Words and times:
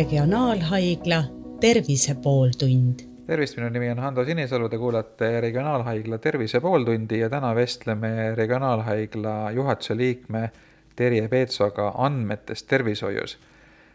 Regionaalhaigla 0.00 1.24
Tervise 1.60 2.14
pooltund. 2.22 3.00
tervist, 3.26 3.56
minu 3.56 3.68
nimi 3.68 3.90
on 3.90 3.98
Hando 3.98 4.24
Sinisalu, 4.24 4.68
te 4.68 4.78
kuulate 4.78 5.28
Regionaalhaigla 5.40 6.18
Tervise 6.18 6.60
pooltundi 6.60 7.18
ja 7.18 7.28
täna 7.28 7.50
vestleme 7.54 8.34
Regionaalhaigla 8.34 9.50
juhatuse 9.50 9.96
liikme 9.96 10.50
Terje 10.96 11.28
Peetsoga 11.28 11.92
andmetest 11.98 12.66
tervishoius. 12.68 13.36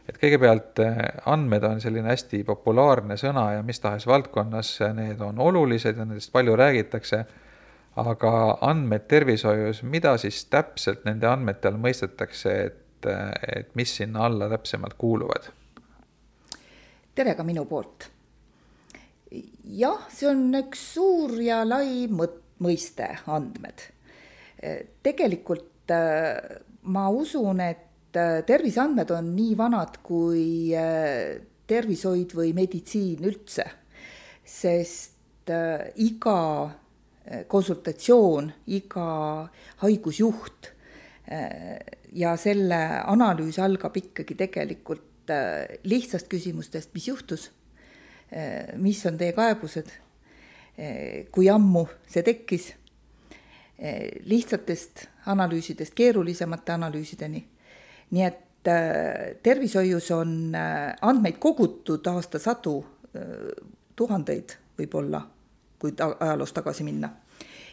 et 0.10 0.22
kõigepealt 0.22 0.84
andmed 1.26 1.64
on 1.64 1.82
selline 1.82 2.14
hästi 2.14 2.44
populaarne 2.44 3.18
sõna 3.18 3.48
ja 3.56 3.64
mis 3.64 3.82
tahes 3.82 4.06
valdkonnas 4.08 4.78
need 4.94 5.26
on 5.26 5.40
olulised 5.40 5.98
ja 5.98 6.06
nendest 6.06 6.32
palju 6.32 6.56
räägitakse 6.56 7.26
aga 7.96 8.58
andmed 8.62 9.10
tervishoius, 9.10 9.84
mida 9.84 10.18
siis 10.18 10.46
täpselt 10.46 11.02
nende 11.06 11.28
andmete 11.28 11.68
all 11.68 11.82
mõistetakse, 11.82 12.58
et, 12.70 13.14
et 13.58 13.74
mis 13.74 13.98
sinna 13.98 14.30
alla 14.30 14.54
täpsemalt 14.54 14.94
kuuluvad? 14.98 15.56
Tere 17.16 17.36
ka 17.36 17.46
minu 17.48 17.64
poolt. 17.70 18.10
jah, 19.80 20.04
see 20.12 20.28
on 20.30 20.52
üks 20.60 20.82
suur 20.96 21.36
ja 21.42 21.62
lai 21.68 22.08
mõt-, 22.12 22.42
mõiste, 22.64 23.08
andmed. 23.32 23.88
tegelikult 25.04 25.92
äh, 25.96 26.60
ma 26.92 27.08
usun, 27.14 27.60
et 27.64 28.18
äh, 28.20 28.42
terviseandmed 28.48 29.12
on 29.16 29.32
nii 29.36 29.56
vanad 29.60 30.00
kui 30.04 30.74
äh, 30.76 31.40
tervishoid 31.68 32.36
või 32.38 32.54
meditsiin 32.58 33.26
üldse, 33.26 33.66
sest 34.44 35.14
iga 36.02 36.40
konsultatsioon, 37.50 38.48
iga 38.74 39.10
haigusjuht 39.82 40.70
ja 42.18 42.32
selle 42.38 42.80
analüüs 43.14 43.60
algab 43.62 43.98
ikkagi 43.98 44.38
tegelikult 44.40 45.15
lihtsast 45.84 46.28
küsimustest, 46.32 46.94
mis 46.94 47.08
juhtus, 47.08 47.52
eh, 48.32 48.74
mis 48.78 49.06
on 49.06 49.18
teie 49.18 49.34
kaebused, 49.34 49.94
kui 51.32 51.46
ammu 51.48 51.86
see 52.12 52.20
tekkis, 52.28 52.66
lihtsatest 54.28 55.06
analüüsidest 55.32 55.96
keerulisemate 55.96 56.74
analüüsideni. 56.76 57.46
nii 58.12 58.24
et 58.24 58.70
tervishoius 59.44 60.12
on 60.12 60.52
andmeid 61.02 61.40
kogutud 61.40 62.08
aastasadu, 62.12 62.76
tuhandeid 63.96 64.58
võib-olla 64.78 65.22
kui 65.80 65.92
ta-, 65.92 66.16
ajaloos 66.20 66.54
tagasi 66.54 66.84
minna. 66.84 67.10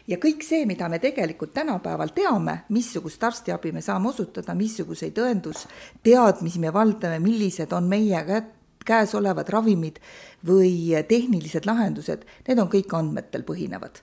Ja 0.07 0.17
kõik 0.21 0.43
see, 0.43 0.65
mida 0.69 0.89
me 0.91 0.99
tegelikult 1.03 1.53
tänapäeval 1.55 2.11
teame, 2.15 2.57
missugust 2.75 3.23
arstiabi 3.23 3.71
me 3.71 3.81
saame 3.81 4.09
osutada, 4.11 4.55
missuguseid 4.57 5.17
õendusteadmisi 5.19 6.59
me 6.63 6.73
valdame, 6.73 7.19
millised 7.23 7.71
on 7.73 7.87
meie 7.91 8.23
kätt, 8.27 8.51
käes 8.83 9.13
olevad 9.15 9.47
ravimid 9.47 10.01
või 10.43 10.91
tehnilised 11.07 11.63
lahendused, 11.63 12.25
need 12.47 12.59
on 12.59 12.67
kõik 12.71 12.91
andmetel 12.97 13.45
põhinevad. 13.47 14.01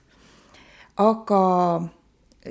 aga 0.97 1.41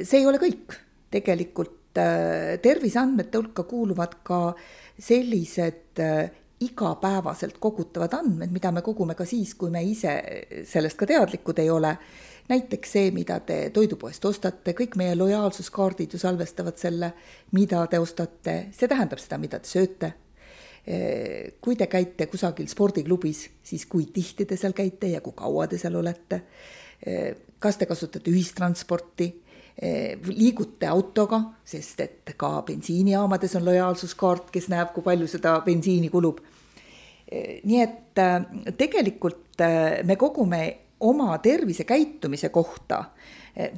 see 0.03 0.21
ei 0.21 0.27
ole 0.27 0.39
kõik, 0.39 0.77
tegelikult 1.11 1.99
äh, 1.99 2.57
terviseandmete 2.63 3.39
hulka 3.39 3.65
kuuluvad 3.67 4.15
ka 4.23 4.55
sellised 4.99 5.99
äh, 5.99 6.31
igapäevaselt 6.61 7.59
kogutavad 7.59 8.13
andmed, 8.19 8.53
mida 8.53 8.73
me 8.73 8.83
kogume 8.85 9.15
ka 9.17 9.25
siis, 9.25 9.55
kui 9.57 9.71
me 9.73 9.81
ise 9.87 10.13
sellest 10.69 10.99
ka 11.01 11.09
teadlikud 11.09 11.59
ei 11.59 11.71
ole. 11.71 11.97
näiteks 12.51 12.93
see, 12.93 13.11
mida 13.15 13.37
te 13.47 13.71
toidupoest 13.71 14.25
ostate, 14.27 14.73
kõik 14.75 14.97
meie 14.99 15.15
lojaalsuskaardid 15.15 16.13
ju 16.13 16.19
salvestavad 16.19 16.77
selle, 16.77 17.13
mida 17.53 17.85
te 17.87 17.99
ostate, 17.99 18.55
see 18.75 18.89
tähendab 18.91 19.23
seda, 19.23 19.39
mida 19.39 19.59
te 19.59 19.69
sööte. 19.69 20.13
kui 21.61 21.77
te 21.77 21.87
käite 21.87 22.27
kusagil 22.27 22.67
spordiklubis, 22.69 23.45
siis 23.63 23.87
kui 23.87 24.07
tihti 24.07 24.45
te 24.45 24.57
seal 24.57 24.73
käite 24.73 25.07
ja 25.07 25.21
kui 25.21 25.33
kaua 25.37 25.67
te 25.67 25.79
seal 25.79 25.97
olete. 25.97 26.43
kas 27.59 27.77
te 27.77 27.87
kasutate 27.87 28.31
ühistransporti 28.31 29.33
liigute 29.81 30.89
autoga, 30.91 31.39
sest 31.65 32.01
et 32.05 32.33
ka 32.37 32.51
bensiinijaamades 32.67 33.55
on 33.57 33.65
lojaalsuskaart, 33.65 34.51
kes 34.53 34.69
näeb, 34.69 34.91
kui 34.93 35.05
palju 35.07 35.29
seda 35.31 35.55
bensiini 35.65 36.11
kulub. 36.13 36.43
nii 37.31 37.81
et 37.81 38.19
äh, 38.19 38.45
tegelikult 38.77 39.63
me 40.05 40.17
kogume 40.19 40.63
oma 41.01 41.39
tervisekäitumise 41.39 42.49
kohta 42.49 43.05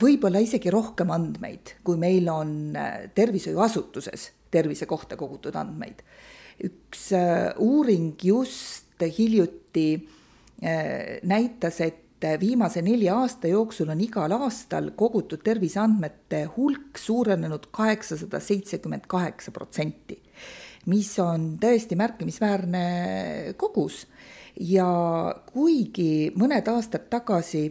võib-olla 0.01 0.41
isegi 0.43 0.71
rohkem 0.71 1.11
andmeid, 1.11 1.77
kui 1.85 1.97
meil 2.01 2.29
on 2.33 2.73
tervishoiuasutuses 3.15 4.31
tervise 4.51 4.87
kohta 4.87 5.17
kogutud 5.17 5.55
andmeid. 5.57 6.03
üks 6.63 7.11
uuring 7.59 8.19
just 8.23 9.01
hiljuti 9.01 10.09
näitas, 11.23 11.81
et 11.81 12.02
et 12.25 12.41
viimase 12.41 12.83
nelja 12.83 13.17
aasta 13.21 13.51
jooksul 13.51 13.91
on 13.93 14.01
igal 14.01 14.33
aastal 14.37 14.91
kogutud 14.97 15.43
terviseandmete 15.45 16.45
hulk 16.57 16.99
suurenenud 16.99 17.69
kaheksasada 17.71 18.41
seitsekümmend 18.41 19.07
kaheksa 19.11 19.53
protsenti, 19.55 20.19
mis 20.87 21.13
on 21.23 21.57
tõesti 21.63 21.99
märkimisväärne 21.99 22.85
kogus. 23.57 24.07
ja 24.61 24.87
kuigi 25.53 26.33
mõned 26.37 26.67
aastad 26.69 27.07
tagasi 27.11 27.63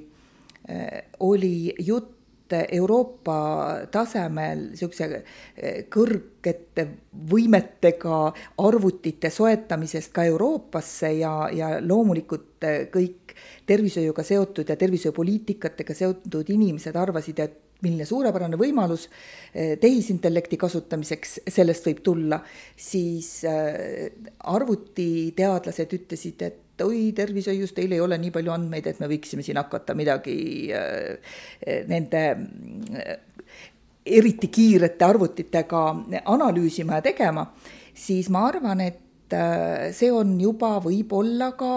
eh, 0.68 1.04
oli 1.20 1.74
jutt 1.80 2.21
Euroopa 2.72 3.38
tasemel 3.92 4.68
niisuguse 4.72 5.08
eh, 5.12 5.86
kõrgete 5.92 6.86
võimetega 7.32 8.20
arvutite 8.64 9.30
soetamisest 9.34 10.14
ka 10.16 10.26
Euroopasse 10.30 11.12
ja, 11.18 11.34
ja 11.54 11.74
loomulikult 11.82 12.68
eh, 12.68 12.86
kõik 12.94 13.36
tervishoiuga 13.68 14.24
seotud 14.28 14.70
ja 14.70 14.78
tervishoiupoliitikatega 14.80 15.94
seotud 15.98 16.50
inimesed 16.54 16.96
arvasid, 17.00 17.40
et 17.40 17.60
milline 17.82 18.06
suurepärane 18.06 18.60
võimalus 18.62 19.08
eh, 19.08 19.78
tehisintellekti 19.82 20.60
kasutamiseks 20.62 21.40
sellest 21.50 21.88
võib 21.90 22.04
tulla, 22.06 22.42
siis 22.78 23.42
arvutiteadlased 24.56 25.98
ütlesid, 25.98 26.46
et 26.46 26.60
oi, 26.86 27.12
tervishoius 27.16 27.74
teil 27.78 27.96
ei 27.96 28.02
ole 28.04 28.18
nii 28.22 28.32
palju 28.34 28.54
andmeid, 28.54 28.88
et 28.88 29.00
me 29.02 29.10
võiksime 29.12 29.46
siin 29.46 29.60
hakata 29.62 29.96
midagi 29.98 30.36
äh, 30.76 31.36
nende 31.90 32.24
äh, 32.32 33.14
eriti 34.06 34.50
kiirete 34.52 35.06
arvutitega 35.06 35.84
analüüsima 36.34 37.00
ja 37.00 37.06
tegema, 37.12 37.46
siis 37.94 38.32
ma 38.34 38.46
arvan, 38.50 38.84
et 38.86 39.36
äh, 39.36 39.90
see 39.96 40.12
on 40.14 40.38
juba 40.42 40.76
võib-olla 40.84 41.52
ka 41.60 41.72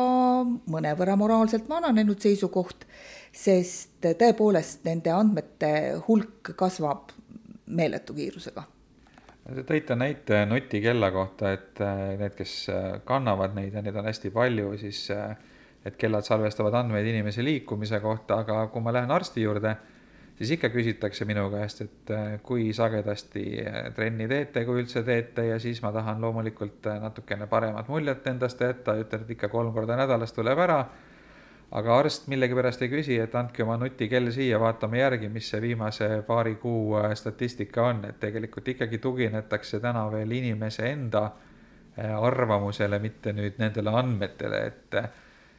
mõnevõrra 0.44 1.19
moraalselt 1.21 1.69
vananenud 1.71 2.21
seisukoht, 2.25 2.86
sest 3.34 3.98
tõepoolest 4.04 4.84
nende 4.86 5.10
andmete 5.15 5.75
hulk 6.06 6.54
kasvab 6.56 7.10
meeletu 7.66 8.15
kiirusega 8.15 8.69
Te 9.44 9.62
tõite 9.69 9.93
näite 10.00 10.38
nutikella 10.49 11.10
kohta, 11.12 11.50
et 11.53 11.81
äh, 11.84 12.15
need, 12.16 12.32
kes 12.38 12.53
äh, 12.72 12.84
kannavad 13.05 13.53
neid 13.53 13.75
ja 13.77 13.82
neid 13.84 13.97
on 14.00 14.06
hästi 14.09 14.31
palju, 14.32 14.71
siis 14.81 15.03
äh, 15.12 15.34
et 15.84 15.99
kellad 16.00 16.25
salvestavad 16.25 16.72
andmeid 16.78 17.10
inimese 17.10 17.44
liikumise 17.44 18.00
kohta, 18.00 18.38
aga 18.41 18.62
kui 18.72 18.81
ma 18.81 18.94
lähen 18.97 19.12
arsti 19.12 19.44
juurde, 19.44 19.75
siis 20.38 20.54
ikka 20.56 20.71
küsitakse 20.72 21.28
minu 21.28 21.44
käest, 21.53 21.84
et 21.84 22.12
kui 22.43 22.71
sagedasti 22.72 23.44
trenni 23.94 24.25
teete, 24.33 24.65
kui 24.65 24.81
üldse 24.81 25.04
teete 25.04 25.44
ja 25.50 25.59
siis 25.60 25.83
ma 25.84 25.93
tahan 25.93 26.25
loomulikult 26.25 26.88
natukene 27.03 27.44
paremat 27.47 27.93
muljet 27.93 28.25
endast 28.33 28.65
jätta, 28.65 28.97
ütlen, 28.97 29.27
et 29.27 29.37
ikka 29.37 29.53
kolm 29.53 29.77
korda 29.77 30.00
nädalas 30.00 30.33
tuleb 30.33 30.65
ära 30.65 30.81
aga 31.75 31.97
arst 31.99 32.29
millegipärast 32.31 32.85
ei 32.87 32.91
küsi, 32.93 33.17
et 33.19 33.35
andke 33.35 33.65
oma 33.65 33.75
nutikell 33.81 34.31
siia, 34.35 34.61
vaatame 34.62 35.01
järgi, 35.01 35.31
mis 35.33 35.49
see 35.51 35.61
viimase 35.65 36.09
paari 36.27 36.55
kuu 36.62 36.95
äh, 37.01 37.11
statistika 37.19 37.89
on, 37.91 38.04
et 38.10 38.21
tegelikult 38.22 38.69
ikkagi 38.71 39.01
tuginetakse 39.03 39.81
täna 39.83 40.04
veel 40.13 40.37
inimese 40.39 40.87
enda 40.93 41.25
äh, 41.27 42.15
arvamusele, 42.15 43.01
mitte 43.03 43.34
nüüd 43.34 43.59
nendele 43.63 43.95
andmetele, 44.03 44.65
et 44.71 44.98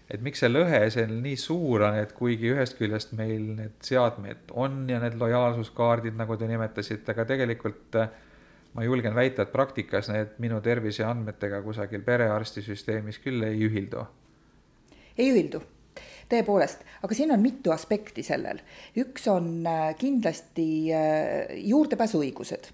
et 0.06 0.22
miks 0.22 0.44
see 0.44 0.52
lõhe 0.52 0.84
seal 0.94 1.16
nii 1.18 1.36
suur 1.42 1.82
on, 1.88 1.96
et 1.98 2.12
kuigi 2.14 2.52
ühest 2.54 2.78
küljest 2.78 3.16
meil 3.18 3.48
need 3.58 3.80
seadmed 3.84 4.54
on 4.54 4.84
ja 4.88 5.00
need 5.02 5.18
lojaalsuskaardid, 5.18 6.14
nagu 6.16 6.38
te 6.38 6.48
nimetasite, 6.48 7.12
aga 7.12 7.26
tegelikult 7.34 8.00
äh, 8.00 8.10
ma 8.78 8.88
julgen 8.88 9.18
väita, 9.18 9.44
et 9.44 9.52
praktikas 9.52 10.14
need 10.14 10.40
minu 10.40 10.64
terviseandmetega 10.64 11.64
kusagil 11.66 12.08
perearstisüsteemis 12.08 13.20
küll 13.24 13.44
ei 13.50 13.66
ühildu. 13.68 14.08
ei 15.18 15.34
ühildu 15.34 15.66
tõepoolest, 16.32 16.86
aga 17.06 17.18
siin 17.18 17.34
on 17.34 17.42
mitu 17.42 17.74
aspekti 17.74 18.24
sellel. 18.26 18.62
üks 18.98 19.28
on 19.32 19.66
äh, 19.68 19.92
kindlasti 20.00 20.68
äh, 20.94 21.54
juurdepääsuõigused. 21.70 22.72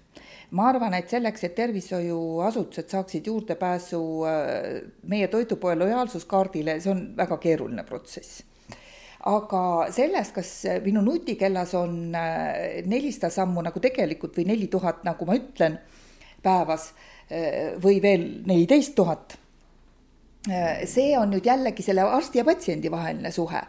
ma 0.52 0.68
arvan, 0.68 0.94
et 0.94 1.10
selleks, 1.10 1.44
et 1.44 1.54
tervishoiuasutused 1.56 2.88
saaksid 2.92 3.26
juurdepääsu 3.26 4.00
äh, 4.28 4.80
meie 5.08 5.28
toidupoe 5.28 5.76
lojaalsuskaardile, 5.76 6.80
see 6.80 6.94
on 6.94 7.04
väga 7.16 7.38
keeruline 7.38 7.84
protsess 7.88 8.42
aga 9.28 9.86
sellest, 9.94 10.32
kas 10.34 10.48
minu 10.82 11.00
nutikellas 11.04 11.76
on 11.78 12.10
nelisada 12.10 13.30
sammu 13.30 13.62
nagu 13.62 13.78
tegelikult 13.80 14.34
või 14.34 14.48
neli 14.48 14.66
tuhat, 14.66 15.04
nagu 15.06 15.28
ma 15.28 15.36
ütlen, 15.38 15.76
päevas 16.42 16.88
või 17.84 18.00
veel 18.02 18.24
neliteist 18.50 18.96
tuhat 18.98 19.36
see 20.42 21.12
on 21.18 21.30
nüüd 21.30 21.46
jällegi 21.46 21.84
selle 21.86 22.02
arsti 22.02 22.40
ja 22.40 22.44
patsiendi 22.46 22.90
vaheline 22.90 23.30
suhe. 23.32 23.62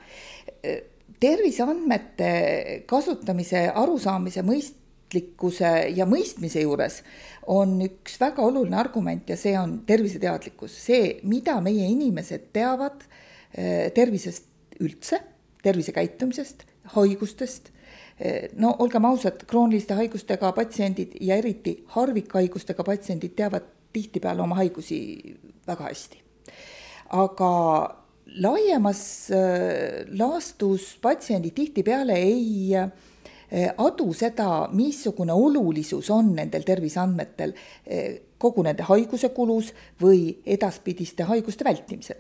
terviseandmete 1.20 2.84
kasutamise, 2.90 3.68
arusaamise, 3.70 4.42
mõistlikkuse 4.44 5.70
ja 5.96 6.08
mõistmise 6.10 6.64
juures 6.66 6.98
on 7.48 7.78
üks 7.86 8.18
väga 8.20 8.44
oluline 8.44 8.76
argument 8.80 9.30
ja 9.30 9.38
see 9.40 9.54
on 9.60 9.82
terviseteadlikkus, 9.88 10.76
see, 10.88 11.20
mida 11.24 11.60
meie 11.62 11.86
inimesed 11.92 12.50
teavad 12.56 13.06
tervisest 13.94 14.50
üldse, 14.82 15.22
tervisekäitumisest, 15.64 16.66
haigustest 16.98 17.70
no 18.58 18.74
olgem 18.80 19.06
ausad, 19.06 19.46
krooniliste 19.50 19.96
haigustega 19.98 20.52
patsiendid 20.58 21.16
ja 21.22 21.38
eriti 21.42 21.78
harvikhaigustega 21.96 22.84
patsiendid 22.84 23.38
teavad 23.38 23.70
tihtipeale 23.94 24.42
oma 24.42 24.58
haigusi 24.62 25.00
väga 25.68 25.90
hästi. 25.90 26.23
Aga 27.10 27.52
laiemas 28.26 29.30
äh, 29.32 30.06
laastus 30.18 30.98
patsiendid 31.02 31.54
tihtipeale 31.56 32.16
ei 32.18 32.76
äh, 32.76 32.90
adu 33.78 34.14
seda, 34.14 34.68
missugune 34.74 35.34
olulisus 35.34 36.10
on 36.10 36.34
nendel 36.36 36.66
terviseandmetel 36.66 37.54
äh, 37.54 38.22
kogu 38.38 38.64
nende 38.66 38.86
haiguse 38.88 39.30
kulus 39.36 39.72
või 40.02 40.40
edaspidiste 40.46 41.24
haiguste 41.30 41.64
vältimisel. 41.64 42.20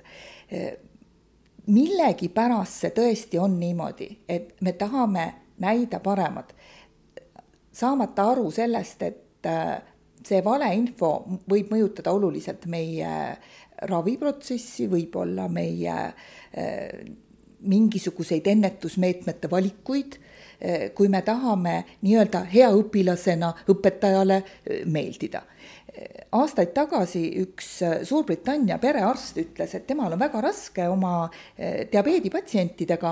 millegipärast 1.67 2.83
see 2.83 2.91
tõesti 2.95 3.39
on 3.41 3.57
niimoodi, 3.59 4.07
et 4.29 4.61
me 4.61 4.71
tahame 4.79 5.25
näida 5.59 5.99
paremad, 5.99 6.53
saamata 7.71 8.29
aru 8.31 8.51
sellest, 8.51 9.01
et 9.01 9.49
see 10.23 10.39
valeinfo 10.45 11.11
võib 11.49 11.73
mõjutada 11.73 12.13
oluliselt 12.15 12.65
meie 12.71 13.09
raviprotsessi, 13.89 14.87
võib-olla 14.91 15.47
meie 15.51 15.93
äh, 15.93 16.99
mingisuguseid 17.63 18.47
ennetusmeetmete 18.51 19.49
valikuid, 19.51 20.17
äh, 20.17 20.85
kui 20.95 21.09
me 21.11 21.21
tahame 21.25 21.79
nii-öelda 22.01 22.43
hea 22.53 22.69
õpilasena 22.75 23.53
õpetajale 23.73 24.41
äh, 24.43 24.85
meeldida. 24.85 25.47
aastaid 26.33 26.71
tagasi 26.73 27.19
üks 27.37 27.67
Suurbritannia 28.09 28.79
perearst 28.81 29.37
ütles, 29.37 29.75
et 29.77 29.83
temal 29.85 30.15
on 30.15 30.19
väga 30.19 30.39
raske 30.41 30.87
oma 30.89 31.27
diabeedipatsientidega 31.91 33.11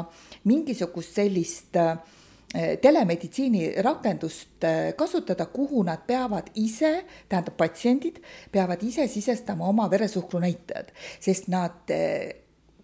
mingisugust 0.50 1.19
sellist 1.19 1.78
äh, 1.78 2.00
Eh, 2.02 2.20
telemeditsiini 2.53 3.74
rakendust 3.81 4.63
eh, 4.63 4.94
kasutada, 4.95 5.45
kuhu 5.45 5.83
nad 5.83 6.03
peavad 6.07 6.50
ise, 6.56 7.06
tähendab 7.30 7.56
patsiendid, 7.57 8.19
peavad 8.51 8.83
ise 8.83 9.07
sisestama 9.07 9.68
oma 9.68 9.88
veresuhkru 9.92 10.39
näitajad, 10.44 10.92
sest 11.19 11.48
nad 11.48 11.94
eh, 11.95 12.36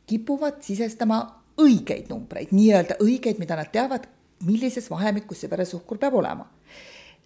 kipuvad 0.08 0.62
sisestama 0.64 1.20
õigeid 1.60 2.08
numbreid, 2.10 2.54
nii-öelda 2.56 3.00
õigeid, 3.04 3.42
mida 3.42 3.58
nad 3.60 3.72
teavad, 3.74 4.08
millises 4.48 4.88
vahemikus 4.90 5.44
see 5.44 5.52
veresuhkur 5.52 6.00
peab 6.00 6.16
olema. 6.16 6.48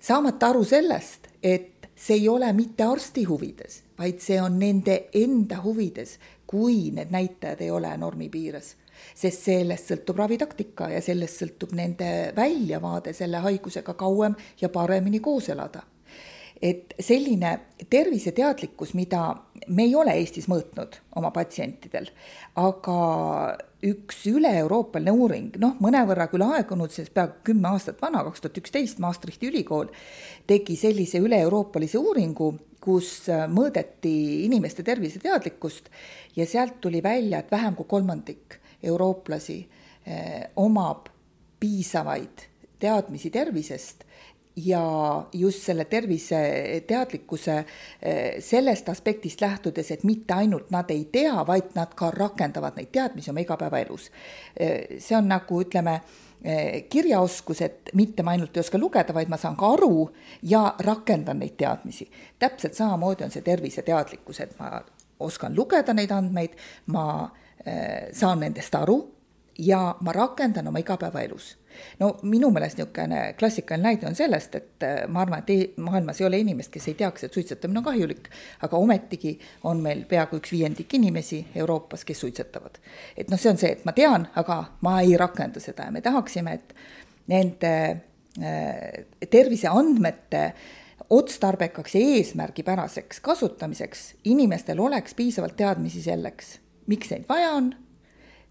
saamata 0.01 0.49
aru 0.49 0.63
sellest, 0.65 1.27
et 1.43 1.91
see 1.95 2.23
ei 2.23 2.29
ole 2.29 2.53
mitte 2.53 2.83
arsti 2.83 3.23
huvides, 3.29 3.83
vaid 3.99 4.19
see 4.19 4.41
on 4.41 4.57
nende 4.57 5.11
enda 5.13 5.61
huvides, 5.61 6.17
kui 6.47 6.89
need 6.91 7.11
näitajad 7.13 7.61
ei 7.61 7.69
ole 7.69 7.97
normi 7.97 8.29
piires 8.29 8.75
sest 9.15 9.47
sellest 9.47 9.91
sõltub 9.91 10.19
ravitaktika 10.21 10.89
ja 10.93 11.01
sellest 11.03 11.41
sõltub 11.41 11.75
nende 11.77 12.31
väljavaade 12.37 13.13
selle 13.17 13.41
haigusega 13.43 13.95
kauem 13.99 14.35
ja 14.61 14.69
paremini 14.69 15.19
koos 15.19 15.49
elada. 15.49 15.83
et 16.61 16.93
selline 16.99 17.59
terviseteadlikkus, 17.89 18.93
mida 18.93 19.35
me 19.67 19.87
ei 19.87 19.95
ole 19.95 20.13
Eestis 20.13 20.45
mõõtnud 20.45 20.99
oma 21.17 21.31
patsientidel, 21.33 22.11
aga 22.61 22.97
üks 23.81 24.19
üle-euroopaline 24.29 25.13
uuring, 25.15 25.57
noh, 25.61 25.73
mõnevõrra 25.81 26.27
küll 26.29 26.45
aegunud, 26.45 26.93
sest 26.93 27.15
peaaegu 27.15 27.41
kümme 27.49 27.71
aastat 27.71 28.01
vana, 28.01 28.21
kaks 28.27 28.43
tuhat 28.43 28.61
üksteist 28.61 29.01
Maastrichti 29.01 29.49
ülikool 29.49 29.89
tegi 30.49 30.77
sellise 30.77 31.21
üle-euroopalise 31.23 31.97
uuringu, 31.97 32.53
kus 32.81 33.25
mõõdeti 33.49 34.13
inimeste 34.45 34.85
terviseteadlikkust 34.85 35.89
ja 36.37 36.45
sealt 36.49 36.79
tuli 36.81 37.01
välja, 37.03 37.41
et 37.41 37.51
vähem 37.53 37.77
kui 37.77 37.89
kolmandik 37.89 38.60
eurooplasi 38.83 39.69
eh, 40.05 40.43
omab 40.55 41.09
piisavaid 41.59 42.47
teadmisi 42.79 43.29
tervisest 43.29 44.03
ja 44.55 45.25
just 45.33 45.63
selle 45.63 45.85
terviseteadlikkuse 45.85 47.57
eh, 48.01 48.39
sellest 48.39 48.89
aspektist 48.89 49.41
lähtudes, 49.41 49.91
et 49.91 50.03
mitte 50.03 50.33
ainult 50.33 50.71
nad 50.71 50.89
ei 50.89 51.05
tea, 51.11 51.35
vaid 51.47 51.71
nad 51.75 51.93
ka 51.95 52.11
rakendavad 52.11 52.75
neid 52.75 52.91
teadmisi 52.91 53.31
oma 53.31 53.45
igapäevaelus. 53.45 54.11
Eh, 54.57 54.99
see 54.99 55.17
on 55.17 55.29
nagu 55.31 55.61
ütleme, 55.63 56.01
kirjaoskus, 56.89 57.59
et 57.61 57.91
mitte 57.93 58.23
ma 58.25 58.31
ainult 58.33 58.55
ei 58.57 58.63
oska 58.63 58.79
lugeda, 58.81 59.13
vaid 59.13 59.29
ma 59.29 59.37
saan 59.37 59.53
ka 59.53 59.67
aru 59.75 60.07
ja 60.49 60.63
rakendan 60.81 61.37
neid 61.37 61.53
teadmisi. 61.53 62.07
täpselt 62.39 62.73
samamoodi 62.73 63.23
on 63.23 63.31
see 63.31 63.45
terviseteadlikkus, 63.45 64.39
et 64.39 64.55
ma 64.59 64.79
oskan 65.21 65.55
lugeda 65.55 65.93
neid 65.93 66.11
andmeid, 66.11 66.57
ma 66.89 67.29
saan 68.13 68.39
nendest 68.39 68.75
aru 68.75 68.95
ja 69.61 69.95
ma 69.99 70.11
rakendan 70.11 70.67
oma 70.67 70.79
igapäevaelus. 70.79 71.57
no 71.99 72.17
minu 72.21 72.49
meelest 72.51 72.77
niisugune 72.77 73.33
klassikaline 73.39 73.83
näide 73.83 74.07
on 74.07 74.15
sellest, 74.15 74.55
et 74.55 74.83
äh, 74.83 75.07
ma 75.07 75.21
arvan, 75.21 75.39
et 75.39 75.77
maailmas 75.77 76.19
ei 76.21 76.27
ole 76.27 76.39
inimest, 76.43 76.71
kes 76.71 76.87
ei 76.91 76.97
teaks, 76.99 77.23
et 77.23 77.33
suitsetamine 77.33 77.79
on 77.79 77.85
kahjulik, 77.85 78.27
aga 78.61 78.77
ometigi 78.77 79.37
on 79.63 79.79
meil 79.79 80.03
peaaegu 80.09 80.41
üks 80.41 80.51
viiendik 80.51 80.93
inimesi 80.93 81.45
Euroopas, 81.55 82.03
kes 82.05 82.19
suitsetavad. 82.19 82.79
et 83.17 83.31
noh, 83.31 83.39
see 83.39 83.53
on 83.53 83.61
see, 83.61 83.71
et 83.77 83.85
ma 83.85 83.95
tean, 83.95 84.27
aga 84.35 84.63
ma 84.81 84.99
ei 85.01 85.15
rakenda 85.17 85.63
seda 85.63 85.87
ja 85.87 85.95
me 85.95 86.01
tahaksime, 86.01 86.53
et 86.53 86.75
nende 87.31 87.73
äh, 87.87 89.05
terviseandmete 89.29 90.43
otstarbekaks 91.11 91.95
ja 91.95 92.01
eesmärgipäraseks 92.17 93.23
kasutamiseks 93.23 94.03
inimestel 94.31 94.79
oleks 94.79 95.15
piisavalt 95.15 95.55
teadmisi 95.55 96.03
selleks 96.03 96.57
miks 96.87 97.11
neid 97.11 97.25
vaja 97.29 97.51
on, 97.57 97.71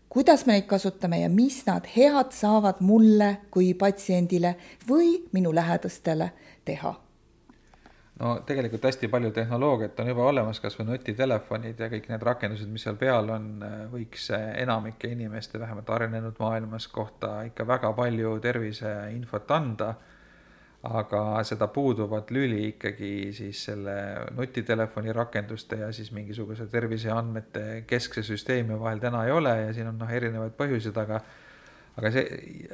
kuidas 0.09 0.47
me 0.47 0.57
neid 0.57 0.67
kasutame 0.71 1.21
ja 1.21 1.29
mis 1.31 1.63
nad 1.67 1.87
head 1.97 2.35
saavad 2.35 2.81
mulle 2.81 3.37
kui 3.51 3.75
patsiendile 3.75 4.57
või 4.89 5.15
minu 5.33 5.55
lähedastele 5.55 6.33
teha. 6.65 6.95
No 8.21 8.35
tegelikult 8.45 8.85
hästi 8.85 9.09
palju 9.09 9.31
tehnoloogiat 9.33 10.01
on 10.03 10.11
juba 10.11 10.27
olemas, 10.29 10.59
kas 10.61 10.75
või 10.77 10.91
nutitelefonid 10.91 11.79
ja 11.81 11.89
kõik 11.89 12.11
need 12.11 12.25
rakendused, 12.27 12.69
mis 12.69 12.83
seal 12.85 12.99
peal 13.01 13.31
on, 13.33 13.47
võiks 13.93 14.27
enamike 14.37 15.09
inimeste, 15.09 15.61
vähemalt 15.61 15.89
arenenud 15.91 16.37
maailmas 16.43 16.89
kohta 16.93 17.39
ikka 17.49 17.65
väga 17.67 17.93
palju 17.97 18.35
terviseinfot 18.45 19.55
anda 19.57 19.95
aga 20.89 21.43
seda 21.45 21.67
puuduvat 21.69 22.31
lüli 22.33 22.71
ikkagi 22.71 23.11
siis 23.37 23.67
selle 23.69 23.95
nutitelefoni 24.33 25.13
rakenduste 25.13 25.77
ja 25.83 25.91
siis 25.93 26.09
mingisuguse 26.17 26.67
terviseandmete 26.73 27.85
keskse 27.87 28.25
süsteemi 28.25 28.79
vahel 28.81 29.03
täna 29.03 29.27
ei 29.27 29.35
ole 29.37 29.53
ja 29.61 29.75
siin 29.77 29.91
on 29.93 29.99
noh, 30.01 30.09
erinevaid 30.09 30.57
põhjuseid, 30.57 30.97
aga 31.03 31.21
aga 32.01 32.15
see, 32.15 32.25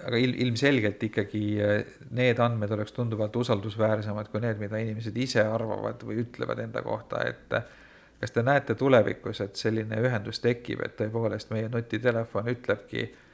aga 0.07 0.21
il-, 0.23 0.37
ilmselgelt 0.47 1.03
ikkagi 1.03 1.43
eh, 1.59 1.99
need 2.15 2.39
andmed 2.39 2.77
oleks 2.79 2.95
tunduvalt 2.95 3.37
usaldusväärsemad 3.43 4.31
kui 4.31 4.45
need, 4.45 4.63
mida 4.63 4.79
inimesed 4.79 5.19
ise 5.19 5.43
arvavad 5.43 6.07
või 6.07 6.21
ütlevad 6.23 6.63
enda 6.63 6.85
kohta, 6.87 7.25
et 7.27 7.59
kas 8.21 8.33
te 8.33 8.47
näete 8.47 8.79
tulevikus, 8.79 9.43
et 9.43 9.59
selline 9.59 9.99
ühendus 9.99 10.39
tekib, 10.45 10.85
et 10.87 10.95
tõepoolest 11.01 11.51
meie 11.51 11.67
nutitelefon 11.73 12.55
ütlebki 12.55 13.09
Äh, 13.09 13.26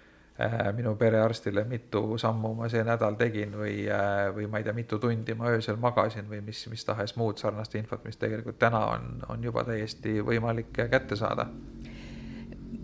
minu 0.77 0.95
perearstile, 0.97 1.65
mitu 1.69 2.17
sammu 2.19 2.55
ma 2.57 2.69
see 2.73 2.83
nädal 2.87 3.19
tegin 3.21 3.53
või, 3.57 3.85
äh, 3.85 4.31
või 4.35 4.49
ma 4.51 4.59
ei 4.59 4.65
tea, 4.65 4.73
mitu 4.73 4.99
tundi 4.99 5.35
ma 5.37 5.53
öösel 5.53 5.77
magasin 5.81 6.25
või 6.31 6.41
mis, 6.47 6.65
mis 6.73 6.85
tahes 6.89 7.17
muud 7.21 7.39
sarnast 7.39 7.75
infot, 7.77 8.01
mis 8.05 8.17
tegelikult 8.17 8.59
täna 8.59 8.81
on, 8.95 9.21
on 9.29 9.45
juba 9.45 9.65
täiesti 9.69 10.21
võimalik 10.25 10.73
kätte 10.73 11.17
saada. 11.21 11.47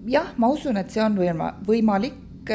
jah, 0.06 0.34
ma 0.36 0.52
usun, 0.52 0.76
et 0.76 0.92
see 0.92 1.02
on 1.02 1.16
võima-, 1.16 1.54
võimalik, 1.66 2.52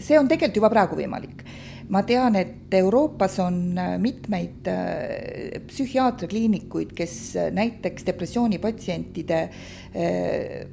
see 0.00 0.18
on 0.18 0.28
tegelikult 0.28 0.56
juba 0.62 0.72
praegu 0.72 0.98
võimalik 0.98 1.44
ma 1.88 2.00
tean, 2.02 2.36
et 2.40 2.72
Euroopas 2.74 3.38
on 3.44 3.76
mitmeid 4.00 4.68
äh, 4.72 5.60
psühhiaatriakliinikuid, 5.68 6.94
kes 6.96 7.18
näiteks 7.52 8.06
depressioonipatsientide 8.08 9.40
äh, 9.44 10.64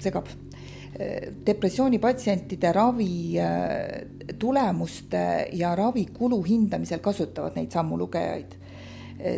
segab 0.00 0.30
depressioonipatsientide 1.46 2.72
ravi 2.72 3.38
äh, 3.40 4.34
tulemuste 4.38 5.48
ja 5.52 5.74
ravikulu 5.76 6.42
hindamisel 6.42 6.98
kasutavad 6.98 7.56
neid 7.56 7.70
sammulugejaid. 7.72 8.56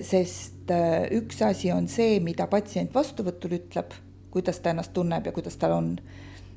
sest 0.04 0.70
äh, 0.70 1.06
üks 1.16 1.42
asi 1.42 1.72
on 1.72 1.88
see, 1.88 2.18
mida 2.20 2.46
patsient 2.46 2.94
vastuvõtul 2.94 3.56
ütleb, 3.56 3.94
kuidas 4.30 4.60
ta 4.60 4.74
ennast 4.74 4.92
tunneb 4.92 5.26
ja 5.26 5.32
kuidas 5.32 5.56
tal 5.56 5.72
on. 5.72 5.94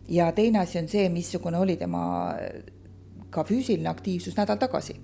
ja 0.07 0.31
teine 0.31 0.59
asi 0.59 0.79
on 0.79 0.88
see, 0.88 1.09
missugune 1.09 1.57
oli 1.57 1.77
tema 1.77 2.03
äh, 2.31 2.63
ka 3.29 3.43
füüsiline 3.43 3.89
aktiivsus 3.89 4.38
nädal 4.38 4.59
tagasi 4.59 4.95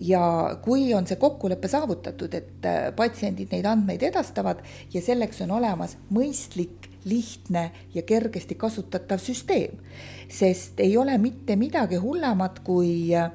ja 0.00 0.56
kui 0.62 0.94
on 0.94 1.06
see 1.06 1.18
kokkulepe 1.20 1.68
saavutatud, 1.68 2.34
et 2.34 2.70
patsiendid 2.96 3.50
neid 3.52 3.66
andmeid 3.66 4.02
edastavad 4.02 4.62
ja 4.94 5.02
selleks 5.02 5.42
on 5.44 5.50
olemas 5.58 5.98
mõistlik, 6.14 6.89
lihtne 7.04 7.70
ja 7.94 8.02
kergesti 8.02 8.54
kasutatav 8.54 9.18
süsteem, 9.22 9.78
sest 10.28 10.80
ei 10.80 10.96
ole 10.96 11.18
mitte 11.18 11.56
midagi 11.56 11.96
hullemat 12.00 12.60
kui 12.64 13.14
äh, 13.16 13.30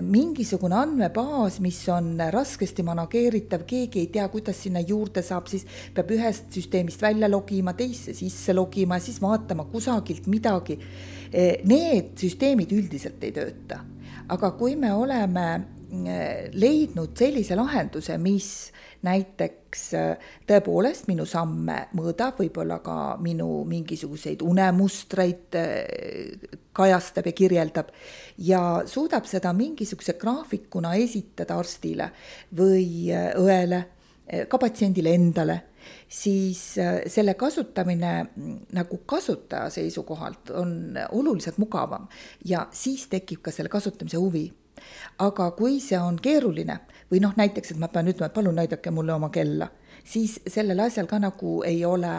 mingisugune 0.00 0.76
andmebaas, 0.78 1.58
mis 1.60 1.80
on 1.90 2.14
raskesti 2.30 2.84
manageeritav, 2.86 3.64
keegi 3.66 4.04
ei 4.04 4.10
tea, 4.14 4.28
kuidas 4.30 4.62
sinna 4.62 4.82
juurde 4.86 5.22
saab, 5.26 5.48
siis 5.50 5.66
peab 5.94 6.12
ühest 6.14 6.52
süsteemist 6.54 7.02
välja 7.02 7.30
logima, 7.30 7.74
teisse 7.74 8.14
sisse 8.14 8.54
logima, 8.54 9.00
siis 9.02 9.18
vaatama 9.22 9.66
kusagilt 9.72 10.28
midagi. 10.30 10.78
Need 11.66 12.14
süsteemid 12.18 12.72
üldiselt 12.74 13.22
ei 13.24 13.34
tööta. 13.34 13.84
aga 14.30 14.50
kui 14.54 14.76
me 14.76 14.92
oleme 14.94 15.46
leidnud 15.90 17.16
sellise 17.18 17.56
lahenduse, 17.58 18.18
mis 18.22 18.50
näiteks 19.06 19.84
äh, 19.96 20.32
tõepoolest 20.48 21.08
minu 21.08 21.24
samme 21.28 21.86
mõõdab, 21.96 22.36
võib-olla 22.40 22.80
ka 22.84 22.96
minu 23.22 23.62
mingisuguseid 23.68 24.42
unemustreid 24.44 25.56
äh, 25.56 26.50
kajastab 26.76 27.30
ja 27.30 27.32
kirjeldab 27.36 27.94
ja 28.44 28.60
suudab 28.86 29.28
seda 29.28 29.54
mingisuguse 29.56 30.18
graafikuna 30.20 30.94
esitada 31.00 31.56
arstile 31.60 32.10
või 32.56 33.08
äh, 33.14 33.32
õele, 33.40 33.86
ka 34.46 34.60
patsiendile 34.62 35.10
endale, 35.10 35.56
siis 36.06 36.60
selle 37.10 37.32
kasutamine 37.34 38.12
mm, 38.22 38.52
nagu 38.76 39.00
kasutaja 39.10 39.72
seisukohalt 39.74 40.52
on 40.54 40.94
oluliselt 41.18 41.58
mugavam 41.58 42.04
ja 42.46 42.68
siis 42.70 43.08
tekib 43.10 43.42
ka 43.42 43.50
selle 43.50 43.72
kasutamise 43.72 44.20
huvi 44.22 44.44
aga 45.18 45.50
kui 45.58 45.80
see 45.84 45.98
on 45.98 46.18
keeruline 46.22 46.80
või 47.10 47.20
noh, 47.24 47.34
näiteks, 47.36 47.74
et 47.74 47.80
ma 47.82 47.90
pean 47.90 48.08
ütlema, 48.10 48.30
et 48.30 48.36
palun 48.36 48.56
näidake 48.56 48.92
mulle 48.94 49.14
oma 49.16 49.30
kella, 49.34 49.68
siis 50.06 50.38
sellel 50.48 50.80
asjal 50.84 51.08
ka 51.10 51.18
nagu 51.22 51.60
ei 51.66 51.82
ole 51.84 52.12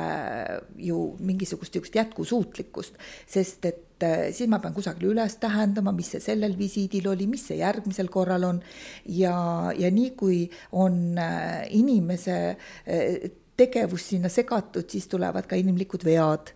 ju 0.78 1.00
mingisugust 1.20 1.74
niisugust 1.74 1.98
jätkusuutlikkust, 1.98 3.00
sest 3.30 3.66
et 3.70 4.06
eh, 4.06 4.30
siis 4.36 4.50
ma 4.52 4.60
pean 4.60 4.76
kusagil 4.76 5.14
üles 5.14 5.38
tähendama, 5.42 5.94
mis 5.96 6.14
see 6.16 6.24
sellel 6.24 6.58
visiidil 6.60 7.12
oli, 7.14 7.28
mis 7.32 7.48
see 7.50 7.62
järgmisel 7.62 8.12
korral 8.12 8.48
on. 8.48 8.64
Ja, 9.06 9.36
ja 9.78 9.92
nii 9.92 10.16
kui 10.20 10.42
on 10.72 11.18
eh, 11.18 11.68
inimese 11.78 12.40
eh, 12.86 13.30
tegevus 13.62 14.08
sinna 14.10 14.30
segatud, 14.32 14.88
siis 14.90 15.08
tulevad 15.12 15.46
ka 15.48 15.60
inimlikud 15.60 16.04
vead 16.08 16.54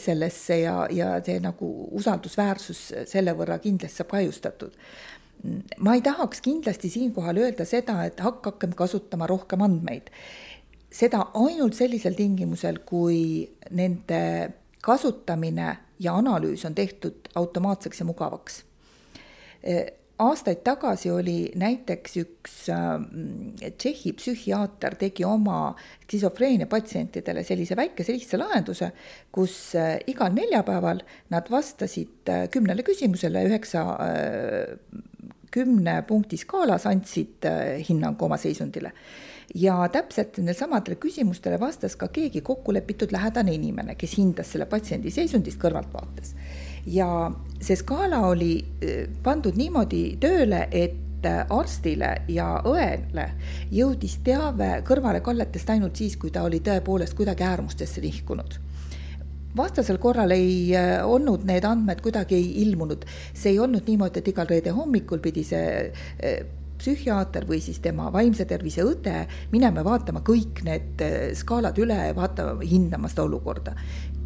sellesse 0.00 0.60
ja, 0.62 0.76
ja 0.90 1.10
see 1.24 1.42
nagu 1.44 1.68
usaldusväärsus 1.98 2.80
selle 3.10 3.34
võrra 3.36 3.58
kindlasti 3.60 4.00
saab 4.00 4.14
kahjustatud 4.14 4.76
ma 5.78 5.94
ei 5.94 6.02
tahaks 6.02 6.40
kindlasti 6.42 6.90
siinkohal 6.90 7.38
öelda 7.44 7.64
seda, 7.68 8.00
et 8.04 8.20
hakakem 8.20 8.72
kasutama 8.78 9.26
rohkem 9.26 9.62
andmeid. 9.62 10.10
seda 10.90 11.26
ainult 11.34 11.76
sellisel 11.76 12.14
tingimusel, 12.16 12.78
kui 12.86 13.44
nende 13.70 14.22
kasutamine 14.82 15.76
ja 16.00 16.14
analüüs 16.16 16.64
on 16.66 16.74
tehtud 16.74 17.28
automaatseks 17.34 18.00
ja 18.00 18.06
mugavaks. 18.06 18.62
aastaid 20.18 20.62
tagasi 20.66 21.10
oli 21.10 21.52
näiteks 21.54 22.16
üks 22.22 22.54
äh, 22.74 22.94
Tšehhi 23.78 24.12
psühhiaater 24.18 24.96
tegi 24.98 25.24
oma 25.24 25.74
skisofreenia 26.02 26.66
patsientidele 26.66 27.44
sellise 27.46 27.76
väikese 27.76 28.16
lihtsa 28.16 28.40
lahenduse, 28.40 28.90
kus 29.32 29.74
äh, 29.78 29.98
igal 30.06 30.34
neljapäeval 30.34 31.04
nad 31.30 31.50
vastasid 31.50 32.32
äh, 32.34 32.48
kümnele 32.50 32.82
küsimusele 32.86 33.44
üheksa 33.50 33.84
kümne 35.50 36.02
punkti 36.08 36.38
skaalas 36.40 36.86
andsid 36.86 37.46
äh, 37.48 37.78
hinnangu 37.88 38.24
oma 38.24 38.36
seisundile. 38.36 38.92
ja 39.54 39.88
täpselt 39.88 40.36
nendele 40.36 40.58
samadele 40.58 40.96
küsimustele 41.00 41.56
vastas 41.60 41.94
ka 41.96 42.10
keegi 42.12 42.42
kokkulepitud 42.44 43.12
lähedane 43.12 43.54
inimene, 43.56 43.94
kes 43.94 44.18
hindas 44.18 44.50
selle 44.52 44.66
patsiendi 44.66 45.10
seisundist 45.10 45.60
kõrvaltvaates. 45.62 46.34
ja 46.86 47.30
see 47.60 47.76
skaala 47.76 48.20
oli 48.28 48.52
äh, 48.60 49.08
pandud 49.22 49.56
niimoodi 49.56 50.16
tööle, 50.20 50.68
et 50.70 51.26
äh, 51.26 51.44
arstile 51.50 52.14
ja 52.28 52.60
õele 52.64 53.30
jõudis 53.70 54.18
teave 54.24 54.82
kõrvalekalletest 54.84 55.70
ainult 55.70 55.96
siis, 55.96 56.16
kui 56.16 56.30
ta 56.30 56.42
oli 56.42 56.60
tõepoolest 56.60 57.16
kuidagi 57.16 57.48
äärmustesse 57.48 58.04
nihkunud 58.04 58.60
vastasel 59.56 59.98
korral 59.98 60.32
ei 60.34 60.74
äh, 60.76 61.06
olnud 61.06 61.46
need 61.48 61.64
andmed 61.64 62.02
kuidagi 62.04 62.38
ilmunud. 62.62 63.04
see 63.34 63.52
ei 63.52 63.58
olnud 63.58 63.88
niimoodi, 63.88 64.20
et 64.20 64.28
igal 64.28 64.48
reede 64.50 64.74
hommikul 64.76 65.22
pidi 65.24 65.44
see 65.44 65.88
äh, 65.88 66.44
psühhiaater 66.78 67.46
või 67.48 67.58
siis 67.62 67.80
tema 67.82 68.12
vaimse 68.14 68.44
tervise 68.46 68.84
õde 68.86 69.24
minema 69.52 69.82
vaatama 69.84 70.22
kõik 70.26 70.62
need 70.68 71.02
äh, 71.02 71.18
skaalad 71.34 71.78
üle 71.78 71.98
vaatama, 72.16 72.60
hindama 72.62 73.10
seda 73.10 73.26
olukorda 73.26 73.74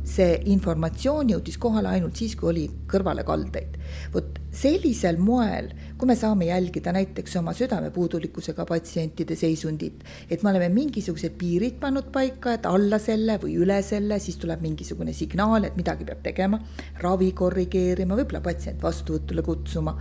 see 0.04 0.38
informatsioon 0.50 1.30
jõudis 1.30 1.58
kohale 1.62 1.92
ainult 1.92 2.18
siis, 2.18 2.34
kui 2.38 2.50
oli 2.50 2.64
kõrvalekaldeid. 2.90 3.78
vot 4.14 4.38
sellisel 4.52 5.16
moel, 5.20 5.70
kui 5.96 6.08
me 6.08 6.16
saame 6.18 6.48
jälgida 6.48 6.92
näiteks 6.92 7.36
oma 7.40 7.54
südamepuudulikkusega 7.56 8.66
patsientide 8.68 9.36
seisundit, 9.36 10.04
et 10.30 10.42
me 10.42 10.50
oleme 10.50 10.68
mingisugused 10.74 11.36
piirid 11.38 11.78
pannud 11.80 12.10
paika, 12.12 12.56
et 12.58 12.66
alla 12.66 12.98
selle 13.02 13.38
või 13.42 13.56
üle 13.62 13.78
selle, 13.86 14.18
siis 14.20 14.36
tuleb 14.42 14.64
mingisugune 14.64 15.14
signaal, 15.16 15.68
et 15.68 15.76
midagi 15.78 16.04
peab 16.08 16.22
tegema, 16.24 16.60
ravi 17.00 17.32
korrigeerima, 17.32 18.18
võib-olla 18.18 18.42
patsient 18.44 18.82
vastuvõtule 18.82 19.42
kutsuma. 19.42 19.96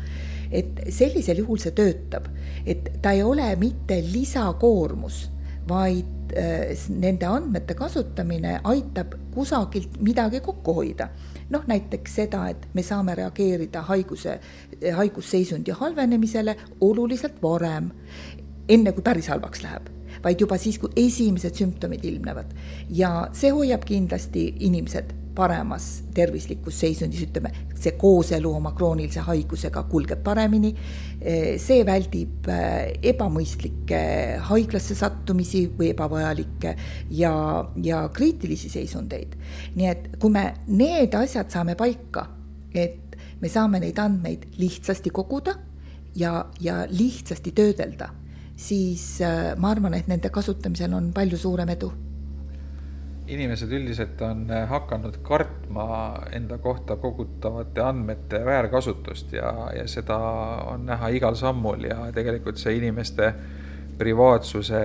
et 0.51 0.81
sellisel 0.91 1.37
juhul 1.39 1.61
see 1.63 1.71
töötab, 1.71 2.25
et 2.65 2.89
ta 3.01 3.13
ei 3.15 3.21
ole 3.23 3.45
mitte 3.55 4.01
lisakoormus, 4.03 5.29
vaid 5.71 6.21
Äh, 6.35 6.77
nende 6.87 7.27
andmete 7.27 7.75
kasutamine 7.75 8.59
aitab 8.63 9.15
kusagilt 9.33 9.97
midagi 9.99 10.39
kokku 10.39 10.73
hoida. 10.73 11.09
noh, 11.51 11.63
näiteks 11.67 12.13
seda, 12.15 12.45
et 12.47 12.67
me 12.73 12.83
saame 12.83 13.11
reageerida 13.15 13.81
haiguse, 13.83 14.37
haigusseisundi 14.95 15.73
halvenemisele 15.75 16.55
oluliselt 16.87 17.41
varem, 17.43 17.89
enne 18.69 18.93
kui 18.95 19.03
päris 19.03 19.27
halvaks 19.27 19.63
läheb 19.63 19.89
vaid 20.23 20.39
juba 20.39 20.55
siis, 20.57 20.77
kui 20.79 20.93
esimesed 20.95 21.59
sümptomid 21.59 22.05
ilmnevad 22.07 22.53
ja 22.87 23.27
see 23.35 23.51
hoiab 23.51 23.83
kindlasti 23.83 24.45
inimesed 24.59 25.11
paremas 25.35 25.87
tervislikus 26.15 26.79
seisundis, 26.83 27.23
ütleme, 27.27 27.51
see 27.79 27.93
kooselu 27.99 28.51
oma 28.57 28.73
kroonilise 28.77 29.23
haigusega 29.25 29.83
kulgeb 29.91 30.23
paremini. 30.23 30.73
see 31.61 31.83
väldib 31.85 32.47
äh, 32.49 32.95
ebamõistlikke 33.11 34.01
haiglasse 34.47 34.95
sattumisi 34.97 35.67
või 35.77 35.91
ebavajalikke 35.91 36.75
ja, 37.13 37.33
ja 37.83 38.07
kriitilisi 38.13 38.69
seisundeid. 38.69 39.35
nii 39.75 39.87
et 39.87 40.07
kui 40.19 40.33
me 40.33 40.47
need 40.67 41.13
asjad 41.15 41.51
saame 41.53 41.75
paika, 41.75 42.27
et 42.73 43.17
me 43.41 43.49
saame 43.49 43.79
neid 43.79 43.99
andmeid 43.99 44.47
lihtsasti 44.57 45.09
koguda 45.13 45.55
ja, 46.15 46.45
ja 46.59 46.85
lihtsasti 46.89 47.51
töödelda, 47.51 48.09
siis 48.57 49.19
ma 49.57 49.75
arvan, 49.75 49.93
et 49.93 50.09
nende 50.09 50.29
kasutamisel 50.29 50.93
on 50.93 51.13
palju 51.13 51.37
suurem 51.37 51.69
edu 51.69 51.91
inimesed 53.27 53.71
üldiselt 53.71 54.21
on 54.25 54.45
äh, 54.51 54.67
hakanud 54.69 55.17
kartma 55.23 55.87
enda 56.33 56.57
kohta 56.57 56.95
kogutavate 56.95 57.81
andmete 57.81 58.45
väärkasutust 58.45 59.33
ja, 59.33 59.53
ja 59.75 59.87
seda 59.87 60.17
on 60.71 60.85
näha 60.85 61.11
igal 61.15 61.35
sammul 61.35 61.85
ja 61.89 62.11
tegelikult 62.15 62.57
see 62.57 62.77
inimeste 62.79 63.33
privaatsuse 63.97 64.81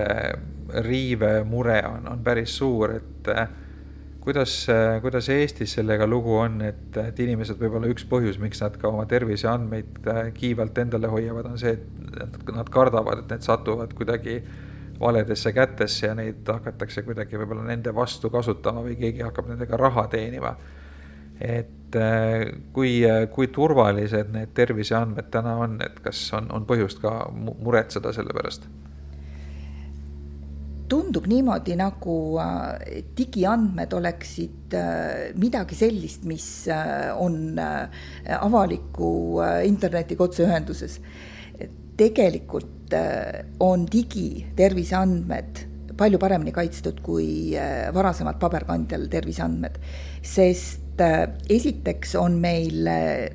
riive 0.83 1.43
mure 1.47 1.79
on, 1.87 2.07
on 2.11 2.21
päris 2.23 2.57
suur, 2.57 2.93
et 2.99 3.31
äh, 3.33 3.47
kuidas, 4.21 4.53
äh, 4.69 5.01
kuidas 5.01 5.29
Eestis 5.33 5.73
sellega 5.79 6.07
lugu 6.07 6.37
on, 6.37 6.61
et, 6.61 6.97
et 7.01 7.19
inimesed 7.25 7.59
võib-olla 7.59 7.89
üks 7.91 8.05
põhjus, 8.05 8.39
miks 8.43 8.61
nad 8.61 8.77
ka 8.77 8.91
oma 8.91 9.07
terviseandmeid 9.09 10.07
kiivalt 10.37 10.77
endale 10.77 11.09
hoiavad, 11.11 11.51
on 11.53 11.59
see, 11.59 11.73
et 12.21 12.39
nad 12.53 12.69
kardavad, 12.69 13.23
et 13.23 13.35
need 13.35 13.47
satuvad 13.47 13.95
kuidagi 13.97 14.41
valedesse 14.99 15.53
kätesse 15.53 16.07
ja 16.07 16.15
neid 16.17 16.47
hakatakse 16.47 17.03
kuidagi 17.05 17.37
võib-olla 17.39 17.67
nende 17.67 17.93
vastu 17.95 18.31
kasutama 18.33 18.83
või 18.85 18.97
keegi 18.99 19.25
hakkab 19.25 19.51
nendega 19.51 19.77
raha 19.77 20.07
teenima. 20.11 20.55
et 21.41 21.95
äh, 21.95 22.47
kui, 22.73 23.03
kui 23.31 23.47
turvalised 23.53 24.31
need 24.33 24.55
terviseandmed 24.57 25.29
täna 25.31 25.55
on, 25.61 25.77
et 25.85 25.99
kas 26.01 26.33
on, 26.33 26.49
on 26.51 26.65
põhjust 26.65 27.01
ka 27.01 27.29
muretseda 27.31 28.13
selle 28.13 28.33
pärast? 28.33 28.65
tundub 30.89 31.27
niimoodi, 31.27 31.75
nagu 31.75 32.17
äh, 32.39 33.03
digiandmed 33.17 33.93
oleksid 33.93 34.73
äh, 34.73 35.29
midagi 35.37 35.75
sellist, 35.75 36.23
mis 36.25 36.47
on 37.19 37.59
avaliku 38.39 39.11
internetiga 39.67 40.23
otseühenduses 40.23 41.01
tegelikult 41.97 42.76
Äh, 42.93 43.43
on 43.59 43.85
digiterviseandmed 43.91 45.65
palju 45.97 46.19
paremini 46.21 46.53
kaitstud 46.53 46.99
kui 47.01 47.55
varasemalt 47.93 48.37
paberkandjal 48.39 49.07
terviseandmed, 49.09 49.79
sest 50.21 51.01
esiteks 51.49 52.13
on 52.21 52.35
meil 52.41 52.85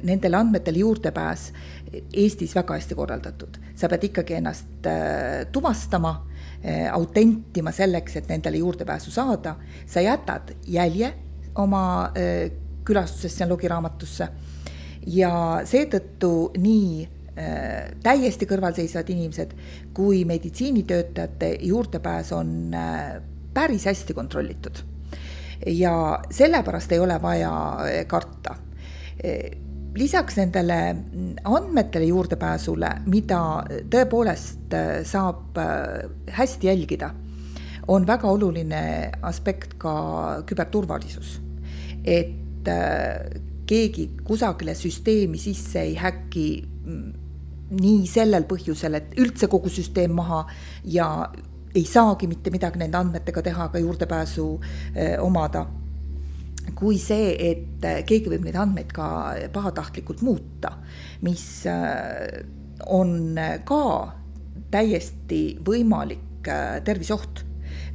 nendele 0.06 0.38
andmetele 0.38 0.82
juurdepääs 0.82 1.48
Eestis 1.92 2.54
väga 2.56 2.78
hästi 2.78 2.96
korraldatud, 2.96 3.58
sa 3.76 3.90
pead 3.90 4.06
ikkagi 4.08 4.38
ennast 4.38 4.86
tuvastama 5.52 6.12
autentima 6.94 7.74
selleks, 7.74 8.16
et 8.22 8.30
nendele 8.30 8.62
juurdepääsu 8.62 9.10
saada, 9.12 9.56
sa 9.86 10.00
jätad 10.00 10.54
jälje 10.66 11.10
oma 11.60 11.82
külastusesse 12.86 13.48
logiraamatusse. 13.50 14.28
Ja 15.10 15.34
seetõttu 15.66 16.32
nii 16.62 17.02
äh, 17.02 17.21
täiesti 18.02 18.46
kõrvalseisvad 18.46 19.08
inimesed 19.08 19.54
kui 19.96 20.24
meditsiinitöötajate 20.28 21.54
juurdepääs 21.64 22.32
on 22.36 22.74
äh, 22.74 23.22
päris 23.54 23.86
hästi 23.88 24.14
kontrollitud. 24.14 24.82
ja 25.66 26.18
sellepärast 26.30 26.92
ei 26.92 26.98
ole 26.98 27.22
vaja 27.22 27.52
äh, 27.80 28.06
karta. 28.06 28.56
lisaks 29.94 30.36
nendele 30.36 30.96
andmetele 31.44 32.04
juurdepääsule, 32.04 32.88
mida 33.06 33.64
tõepoolest 33.90 34.74
saab 35.04 35.58
hästi 36.28 36.66
jälgida, 36.66 37.10
on 37.88 38.06
väga 38.06 38.28
oluline 38.28 39.12
aspekt 39.22 39.74
ka 39.78 40.42
küberturvalisus. 40.46 41.40
et 42.04 42.68
keegi 43.66 44.08
kusagile 44.24 44.74
süsteemi 44.74 45.38
sisse 45.38 45.80
ei 45.80 45.94
häki 45.98 46.46
mm, 46.84 47.21
nii 47.72 48.06
sellel 48.10 48.46
põhjusel, 48.48 48.98
et 48.98 49.14
üldse 49.20 49.48
kogu 49.50 49.70
süsteem 49.72 50.14
maha 50.16 50.42
ja 50.84 51.08
ei 51.74 51.84
saagi 51.88 52.28
mitte 52.28 52.52
midagi 52.52 52.80
nende 52.80 52.98
andmetega 52.98 53.42
teha, 53.44 53.68
aga 53.70 53.80
juurdepääsu 53.80 54.48
eh, 54.94 55.16
omada. 55.22 55.66
kui 56.78 56.94
see, 56.98 57.32
et 57.42 57.84
eh, 57.84 58.02
keegi 58.06 58.30
võib 58.30 58.44
neid 58.46 58.56
andmeid 58.56 58.92
ka 58.94 59.06
pahatahtlikult 59.52 60.20
muuta, 60.22 60.76
mis 61.26 61.66
eh, 61.66 62.42
on 62.86 63.34
ka 63.66 63.82
täiesti 64.70 65.42
võimalik 65.64 66.46
terviseoht 66.84 67.42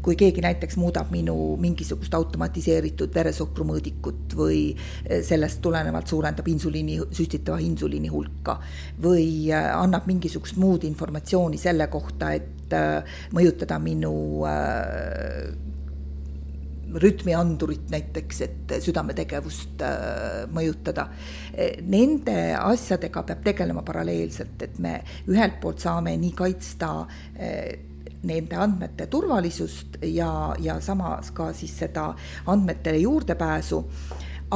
kui 0.08 0.16
keegi 0.16 0.40
näiteks 0.40 0.78
muudab 0.80 1.10
minu 1.12 1.36
mingisugust 1.60 2.14
automatiseeritud 2.16 3.12
veresohkru 3.12 3.66
mõõdikut 3.68 4.38
või 4.40 4.60
eh, 4.72 5.20
sellest 5.28 5.60
tulenevalt 5.66 6.08
suurendab 6.08 6.48
insuliini, 6.48 7.02
süstitava 7.12 7.60
insuliini 7.60 8.08
hulka 8.14 8.56
või 9.04 9.28
eh, 9.52 9.68
annab 9.76 10.08
mingisugust 10.08 10.56
muud 10.64 10.86
informatsiooni 10.88 11.60
selle 11.60 11.90
kohta, 11.92 12.32
et 12.40 12.76
eh, 12.78 13.18
mõjutada 13.36 13.82
minu 13.84 14.14
rütmiandurit 16.88 17.92
näiteks, 17.92 18.40
et 18.46 18.72
südametegevust 18.82 19.84
mõjutada. 20.56 21.10
Nende 21.84 22.38
asjadega 22.56 23.26
peab 23.28 23.44
tegelema 23.44 23.84
paralleelselt, 23.86 24.64
et 24.64 24.80
me 24.82 24.96
ühelt 25.28 25.60
poolt 25.62 25.84
saame 25.84 26.16
nii 26.22 26.32
kaitsta 26.40 26.94
nende 28.26 28.58
andmete 28.58 29.08
turvalisust 29.12 30.00
ja, 30.10 30.32
ja 30.60 30.80
samas 30.82 31.32
ka 31.36 31.52
siis 31.56 31.76
seda 31.84 32.10
andmetele 32.50 33.04
juurdepääsu, 33.04 33.80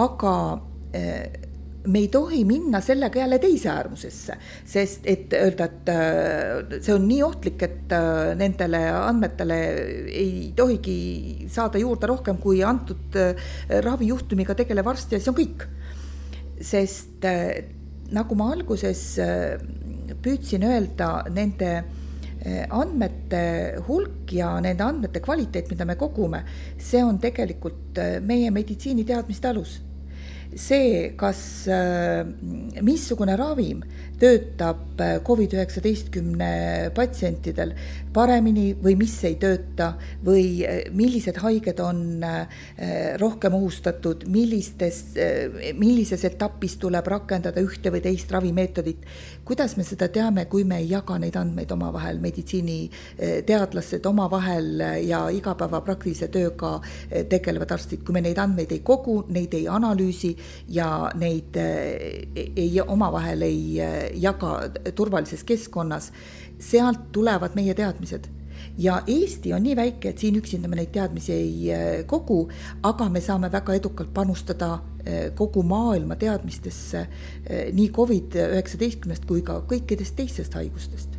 aga 0.02 0.36
eh, 0.94 1.48
me 1.82 2.04
ei 2.04 2.10
tohi 2.14 2.44
minna 2.46 2.82
sellega 2.82 3.20
jälle 3.20 3.40
teise 3.42 3.70
äärmusesse, 3.74 4.36
sest 4.66 5.08
et 5.10 5.34
öelda, 5.34 5.66
et 5.66 5.90
äh, 5.90 6.82
see 6.82 6.94
on 6.94 7.08
nii 7.10 7.22
ohtlik, 7.26 7.64
et 7.66 7.96
äh, 7.98 8.34
nendele 8.38 8.84
andmetele 9.00 9.58
ei 10.14 10.52
tohigi 10.56 11.48
saada 11.50 11.82
juurde 11.82 12.10
rohkem 12.12 12.38
kui 12.42 12.62
antud 12.66 13.18
ravijuhtumiga 13.88 14.56
tegelev 14.58 14.94
arst 14.94 15.16
ja 15.16 15.22
see 15.22 15.34
on 15.34 15.40
kõik. 15.42 15.70
sest 16.62 17.26
nagu 18.14 18.36
ma 18.38 18.52
alguses 18.54 19.02
püüdsin 20.22 20.68
öelda, 20.68 21.10
nende 21.34 21.72
Eh, 21.80 22.01
andmete 22.70 23.78
hulk 23.88 24.34
ja 24.34 24.56
nende 24.64 24.84
andmete 24.84 25.22
kvaliteet, 25.22 25.70
mida 25.70 25.86
me 25.86 25.96
kogume, 26.00 26.44
see 26.82 27.04
on 27.06 27.20
tegelikult 27.22 28.02
eh, 28.02 28.20
meie 28.26 28.52
meditsiiniteadmiste 28.54 29.52
alus. 29.52 29.80
see, 30.52 31.14
kas, 31.16 31.68
eh, 31.72 32.26
missugune 32.84 33.38
ravim 33.40 33.84
töötab 34.22 35.02
Covid-19 35.26 36.92
patsientidel 36.96 37.74
paremini 38.14 38.72
või 38.78 38.96
mis 39.00 39.16
ei 39.26 39.38
tööta 39.42 39.94
või 40.26 40.62
millised 40.94 41.40
haiged 41.42 41.80
on 41.82 42.22
rohkem 43.22 43.56
ohustatud, 43.58 44.26
millistes, 44.30 45.02
millises 45.80 46.26
etapis 46.28 46.76
tuleb 46.82 47.08
rakendada 47.10 47.64
ühte 47.64 47.92
või 47.94 48.04
teist 48.04 48.32
ravimeetodit. 48.36 49.08
Kuidas 49.48 49.78
me 49.80 49.86
seda 49.88 50.10
teame, 50.14 50.46
kui 50.52 50.66
me 50.68 50.82
ei 50.84 50.92
jaga 50.92 51.18
neid 51.22 51.38
andmeid 51.40 51.72
omavahel, 51.74 52.20
meditsiiniteadlased 52.22 54.06
omavahel 54.06 54.84
ja 55.08 55.24
igapäeva 55.34 55.82
praktilise 55.86 56.30
tööga 56.34 56.76
tegelevad 57.32 57.74
arstid, 57.74 58.04
kui 58.06 58.14
me 58.18 58.26
neid 58.28 58.40
andmeid 58.42 58.76
ei 58.76 58.84
kogu, 58.86 59.22
neid 59.34 59.56
ei 59.58 59.66
analüüsi 59.72 60.36
ja 60.76 61.10
neid 61.18 61.58
ei, 61.58 62.70
omavahel 62.86 63.48
ei 63.48 64.11
eh, 64.12 64.20
jaga 64.22 64.70
turvalises 64.96 65.44
keskkonnas, 65.44 66.12
sealt 66.60 67.10
tulevad 67.12 67.56
meie 67.56 67.74
teadmised 67.74 68.30
ja 68.78 69.02
Eesti 69.08 69.54
on 69.54 69.64
nii 69.64 69.76
väike, 69.76 70.12
et 70.12 70.22
siin 70.22 70.38
üksinda 70.38 70.70
me 70.70 70.78
neid 70.78 70.92
teadmisi 70.94 71.34
ei 71.34 72.06
kogu, 72.08 72.44
aga 72.84 73.10
me 73.10 73.22
saame 73.22 73.50
väga 73.52 73.74
edukalt 73.80 74.14
panustada 74.14 74.76
Eh, 75.06 75.32
kogu 75.34 75.64
maailma 75.66 76.16
teadmistesse 76.16 77.00
eh, 77.50 77.70
nii 77.74 77.88
Covid-19-st 77.90 79.24
kui 79.26 79.42
ka 79.42 79.56
kõikidest 79.66 80.14
teistest 80.14 80.54
haigustest 80.54 81.16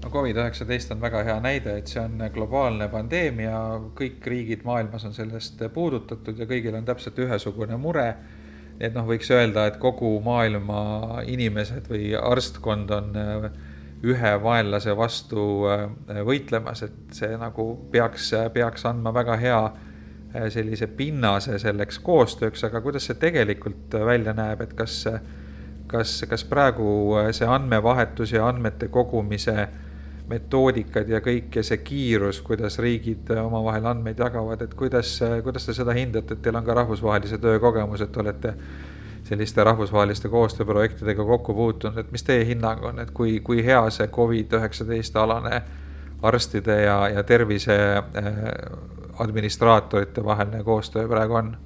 no 0.00 0.08
Covid-19 0.14 0.94
on 0.94 1.02
väga 1.02 1.20
hea 1.26 1.34
näide, 1.44 1.74
et 1.82 1.92
see 1.92 2.00
on 2.00 2.22
globaalne 2.32 2.88
pandeemia, 2.88 3.58
kõik 3.98 4.24
riigid 4.24 4.64
maailmas 4.64 5.04
on 5.04 5.12
sellest 5.12 5.60
puudutatud 5.74 6.40
ja 6.40 6.48
kõigil 6.48 6.78
on 6.78 6.88
täpselt 6.88 7.20
ühesugune 7.20 7.76
mure. 7.76 8.06
Et 8.80 8.94
noh, 8.96 9.04
võiks 9.06 9.28
öelda, 9.30 9.66
et 9.68 9.76
kogu 9.82 10.14
maailma 10.24 11.22
inimesed 11.28 11.90
või 11.90 12.14
arstkond 12.16 12.90
on 12.96 13.12
eh, 13.20 13.50
ühe 14.00 14.32
vaenlase 14.40 14.94
vastu 14.96 15.42
võitlemas, 16.24 16.86
et 16.86 17.12
see 17.12 17.34
nagu 17.36 17.74
peaks, 17.92 18.30
peaks 18.54 18.86
andma 18.88 19.12
väga 19.12 19.36
hea 19.36 19.60
Äh, 20.34 20.46
sellise 20.54 20.86
pinnase 20.86 21.56
selleks 21.58 21.96
koostööks, 22.06 22.62
aga 22.68 22.78
kuidas 22.84 23.08
see 23.08 23.16
tegelikult 23.18 23.96
äh, 23.98 24.04
välja 24.06 24.30
näeb, 24.30 24.60
et 24.62 24.76
kas, 24.78 25.00
kas, 25.90 26.12
kas 26.30 26.44
praegu 26.46 26.86
äh, 27.18 27.32
see 27.34 27.48
andmevahetus 27.50 28.36
ja 28.36 28.44
andmete 28.46 28.86
kogumise 28.94 29.64
metoodikad 30.30 31.08
ja 31.10 31.20
kõik 31.24 31.58
ja 31.58 31.64
see 31.66 31.80
kiirus, 31.82 32.40
kuidas 32.46 32.78
riigid 32.78 33.30
omavahel 33.42 33.88
andmeid 33.90 34.18
jagavad, 34.22 34.62
et 34.62 34.74
kuidas, 34.78 35.16
kuidas 35.44 35.66
te 35.66 35.74
seda 35.76 35.96
hindate, 35.96 36.36
et 36.36 36.42
teil 36.44 36.58
on 36.58 36.66
ka 36.66 36.76
rahvusvahelise 36.78 37.40
töö 37.42 37.58
kogemus, 37.62 38.04
et 38.04 38.16
olete 38.22 38.54
selliste 39.26 39.64
rahvusvaheliste 39.64 40.28
koostööprojektidega 40.28 41.24
kokku 41.26 41.54
puutunud, 41.54 41.98
et 41.98 42.12
mis 42.12 42.24
teie 42.26 42.44
hinnang 42.48 42.84
on, 42.86 42.98
et 43.02 43.10
kui, 43.14 43.38
kui 43.46 43.64
hea 43.66 43.82
see 43.94 44.08
Covid-19 44.10 45.18
alane 45.22 45.62
arstide 46.22 46.82
ja, 46.82 46.96
ja 47.08 47.24
tervise 47.24 47.76
administraatorite 49.18 50.24
vaheline 50.24 50.64
koostöö 50.64 51.08
praegu 51.08 51.34
on? 51.34 51.56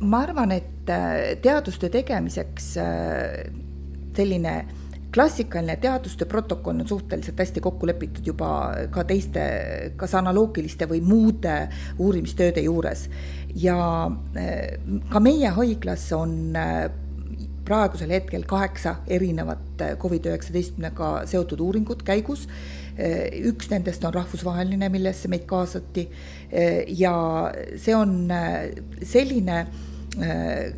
ma 0.00 0.20
arvan, 0.22 0.52
et 0.52 0.90
äh, 0.90 1.36
teadustöö 1.42 1.88
tegemiseks 1.88 2.76
äh, 2.78 2.84
selline 4.16 4.66
klassikaline 5.18 5.76
teadustöö 5.82 6.28
protokoll 6.30 6.80
on 6.80 6.88
suhteliselt 6.88 7.38
hästi 7.38 7.60
kokku 7.60 7.86
lepitud 7.86 8.26
juba 8.26 8.50
ka 8.94 9.02
teiste, 9.04 9.42
kas 9.98 10.14
analoogiliste 10.14 10.86
või 10.86 11.02
muude 11.02 11.56
uurimistööde 11.98 12.62
juures. 12.62 13.08
ja 13.54 13.78
äh, 14.36 14.78
ka 15.10 15.20
meie 15.20 15.50
haiglas 15.50 16.12
on 16.12 16.54
praegusel 17.64 18.10
hetkel 18.10 18.44
kaheksa 18.48 18.94
erinevat 19.06 19.82
Covid-19-ga 20.00 21.26
seotud 21.26 21.60
uuringut 21.60 22.02
käigus 22.02 22.46
Eh, 22.98 23.44
üks 23.46 23.68
nendest 23.70 24.02
on 24.02 24.10
rahvusvaheline, 24.10 24.88
millesse 24.90 25.28
meid 25.30 25.44
kaasati 25.46 26.02
eh, 26.50 26.80
ja 26.98 27.12
see 27.78 27.94
on 27.94 28.24
eh, 28.34 28.72
selline 29.06 29.60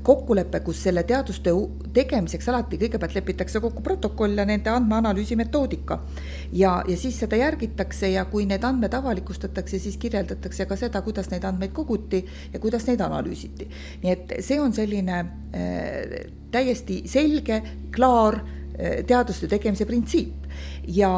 kokkulepe, 0.02 0.60
kus 0.60 0.82
selle 0.82 1.02
teadustöö 1.08 1.54
tegemiseks 1.94 2.48
alati 2.52 2.76
kõigepealt 2.80 3.14
lepitakse 3.16 3.60
kokku 3.60 3.82
protokoll 3.82 4.36
ja 4.36 4.44
nende 4.44 4.70
andmeanalüüsi 4.70 5.36
metoodika. 5.36 6.00
ja, 6.52 6.82
ja 6.88 6.96
siis 6.96 7.18
seda 7.20 7.36
järgitakse 7.36 8.10
ja 8.10 8.24
kui 8.24 8.46
need 8.46 8.64
andmed 8.64 8.94
avalikustatakse, 8.94 9.78
siis 9.78 9.96
kirjeldatakse 9.96 10.66
ka 10.66 10.76
seda, 10.76 11.02
kuidas 11.02 11.30
neid 11.30 11.44
andmeid 11.44 11.72
koguti 11.72 12.24
ja 12.52 12.60
kuidas 12.60 12.86
neid 12.86 13.00
analüüsiti. 13.00 13.68
nii 14.02 14.12
et 14.12 14.34
see 14.44 14.60
on 14.60 14.72
selline 14.72 15.18
äh, 15.20 16.28
täiesti 16.50 17.02
selge, 17.06 17.62
klaar 17.96 18.42
äh, 18.42 19.00
teadustöö 19.06 19.48
tegemise 19.48 19.86
printsiip 19.86 20.39
ja 20.90 21.10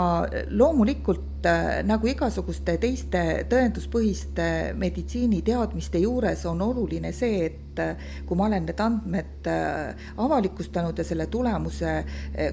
loomulikult 0.50 1.46
nagu 1.88 2.06
igasuguste 2.06 2.76
teiste 2.78 3.22
tõenduspõhiste 3.50 4.44
meditsiiniteadmiste 4.78 6.02
juures 6.04 6.44
on 6.46 6.60
oluline 6.62 7.10
see, 7.16 7.48
et 7.48 7.80
kui 8.28 8.38
ma 8.38 8.46
olen 8.46 8.68
need 8.68 8.82
andmed 8.84 9.48
avalikustanud 10.22 10.98
ja 11.00 11.06
selle 11.08 11.26
tulemuse 11.32 11.94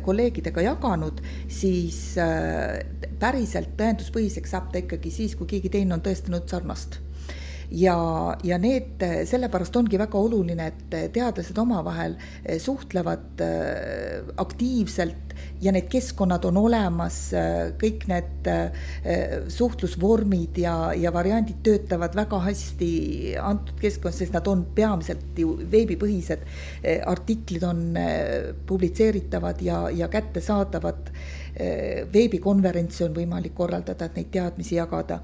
kolleegidega 0.06 0.64
jaganud, 0.72 1.22
siis 1.52 2.00
päriselt 3.20 3.76
tõenduspõhiseks 3.78 4.56
saab 4.56 4.72
ta 4.74 4.82
ikkagi 4.82 5.14
siis, 5.14 5.38
kui 5.38 5.54
keegi 5.54 5.76
teine 5.76 6.00
on 6.00 6.06
tõestanud 6.06 6.50
sarnast 6.50 7.02
ja, 7.72 7.98
ja 8.44 8.58
need, 8.58 9.04
sellepärast 9.30 9.76
ongi 9.78 10.00
väga 10.00 10.18
oluline, 10.18 10.70
et 10.72 11.14
teadlased 11.14 11.58
omavahel 11.62 12.16
eh, 12.44 12.58
suhtlevad 12.62 13.44
eh, 13.46 14.30
aktiivselt 14.42 15.36
ja 15.62 15.72
need 15.76 15.88
keskkonnad 15.92 16.46
on 16.50 16.58
olemas, 16.64 17.20
eh, 17.38 17.72
kõik 17.80 18.08
need 18.10 18.50
suhtlusvormid 19.54 20.58
ja, 20.64 20.76
ja 20.98 21.12
variandid 21.14 21.62
töötavad 21.66 22.16
väga 22.18 22.40
hästi 22.48 22.92
antud 23.42 23.78
keskkonnas, 23.82 24.22
sest 24.24 24.34
nad 24.34 24.48
on 24.50 24.66
peamiselt 24.76 25.38
ju 25.38 25.58
veebipõhised. 25.72 26.46
artiklid 27.06 27.64
on 27.64 27.82
publitseeritavad 28.66 29.62
ja, 29.62 29.90
ja 29.90 30.08
kättesaadavad. 30.08 31.12
veebikonverentsi 32.14 33.04
on 33.04 33.14
võimalik 33.14 33.54
korraldada, 33.56 34.06
et 34.06 34.16
neid 34.16 34.32
teadmisi 34.32 34.76
jagada. 34.76 35.20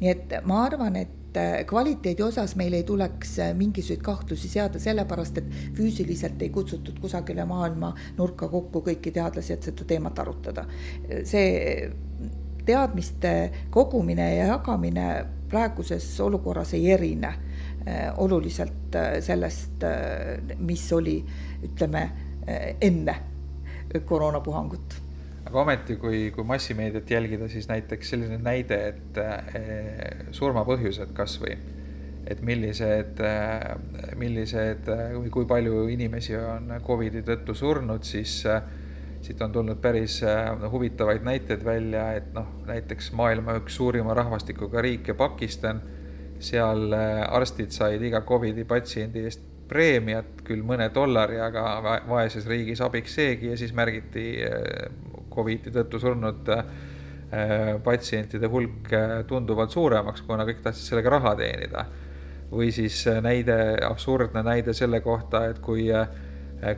nii 0.00 0.10
et 0.10 0.34
ma 0.46 0.64
arvan, 0.64 0.96
et 0.96 1.21
et 1.32 1.36
äh, 1.36 1.64
kvaliteedi 1.66 2.22
osas 2.22 2.56
meil 2.56 2.72
ei 2.76 2.82
tuleks 2.82 3.38
äh, 3.38 3.54
mingisuguseid 3.56 4.02
kahtlusi 4.04 4.48
seada, 4.48 4.78
sellepärast 4.78 5.38
et 5.40 5.50
füüsiliselt 5.76 6.42
ei 6.42 6.50
kutsutud 6.52 6.98
kusagile 7.00 7.44
maailma 7.48 7.94
nurka 8.18 8.48
kokku 8.48 8.82
kõiki 8.84 9.12
teadlasi, 9.14 9.52
et 9.52 9.68
seda 9.68 9.86
teemat 9.88 10.18
arutada. 10.18 10.66
see 11.24 11.90
teadmiste 12.66 13.32
kogumine 13.70 14.34
ja 14.36 14.46
jagamine 14.52 15.06
praeguses 15.50 16.20
olukorras 16.20 16.74
ei 16.74 16.90
erine 16.92 17.32
äh, 17.32 18.12
oluliselt 18.16 18.98
sellest, 19.20 19.84
mis 20.58 20.84
oli, 20.92 21.16
ütleme, 21.64 22.10
enne 22.80 23.14
koroonapuhangut 24.04 24.94
aga 25.52 25.60
ometi, 25.66 25.98
kui, 26.00 26.30
kui 26.32 26.46
massimeediat 26.48 27.10
jälgida, 27.12 27.46
siis 27.52 27.68
näiteks 27.68 28.14
selline 28.14 28.38
näide, 28.40 28.78
et 28.88 29.18
eh, 29.20 30.22
surmapõhjused 30.32 31.12
kasvõi, 31.16 31.58
et 32.32 32.40
millised, 32.40 33.20
eh, 33.20 34.14
millised 34.16 34.88
või 34.88 35.32
kui 35.34 35.48
palju 35.50 35.84
inimesi 35.92 36.38
on 36.40 36.72
Covidi 36.86 37.20
tõttu 37.26 37.52
surnud, 37.58 38.08
siis 38.08 38.38
siit 39.22 39.44
on 39.44 39.52
tulnud 39.52 39.78
päris 39.84 40.22
huvitavaid 40.72 41.22
näiteid 41.22 41.62
välja, 41.68 42.08
et 42.16 42.32
noh, 42.34 42.48
näiteks 42.66 43.12
maailma 43.12 43.60
üks 43.60 43.76
suurima 43.76 44.16
rahvastikuga 44.16 44.80
riik 44.82 45.12
ja 45.12 45.14
Pakistan, 45.20 45.84
seal 46.42 46.96
arstid 46.96 47.76
said 47.76 48.02
iga 48.02 48.24
Covidi 48.26 48.64
patsiendi 48.64 49.28
eest 49.28 49.44
preemiat, 49.68 50.40
küll 50.48 50.64
mõne 50.66 50.88
dollari, 50.92 51.38
aga 51.40 52.00
vaeses 52.08 52.48
riigis 52.48 52.80
abiks 52.84 53.14
seegi 53.20 53.52
ja 53.52 53.60
siis 53.60 53.76
märgiti 53.76 54.26
Covidi 55.34 55.72
tõttu 55.74 56.00
surnud 56.02 56.48
äh, 56.52 56.64
patsientide 57.84 58.50
hulk 58.52 58.92
äh, 58.92 59.14
tunduvalt 59.28 59.74
suuremaks, 59.74 60.24
kuna 60.26 60.46
kõik 60.48 60.62
tahtsid 60.64 60.92
sellega 60.92 61.16
raha 61.18 61.36
teenida. 61.40 61.86
või 62.52 62.68
siis 62.72 63.06
äh, 63.08 63.22
näide, 63.24 63.78
absurdne 63.88 64.42
näide 64.42 64.74
selle 64.76 65.00
kohta, 65.00 65.46
et 65.48 65.58
kui 65.58 65.88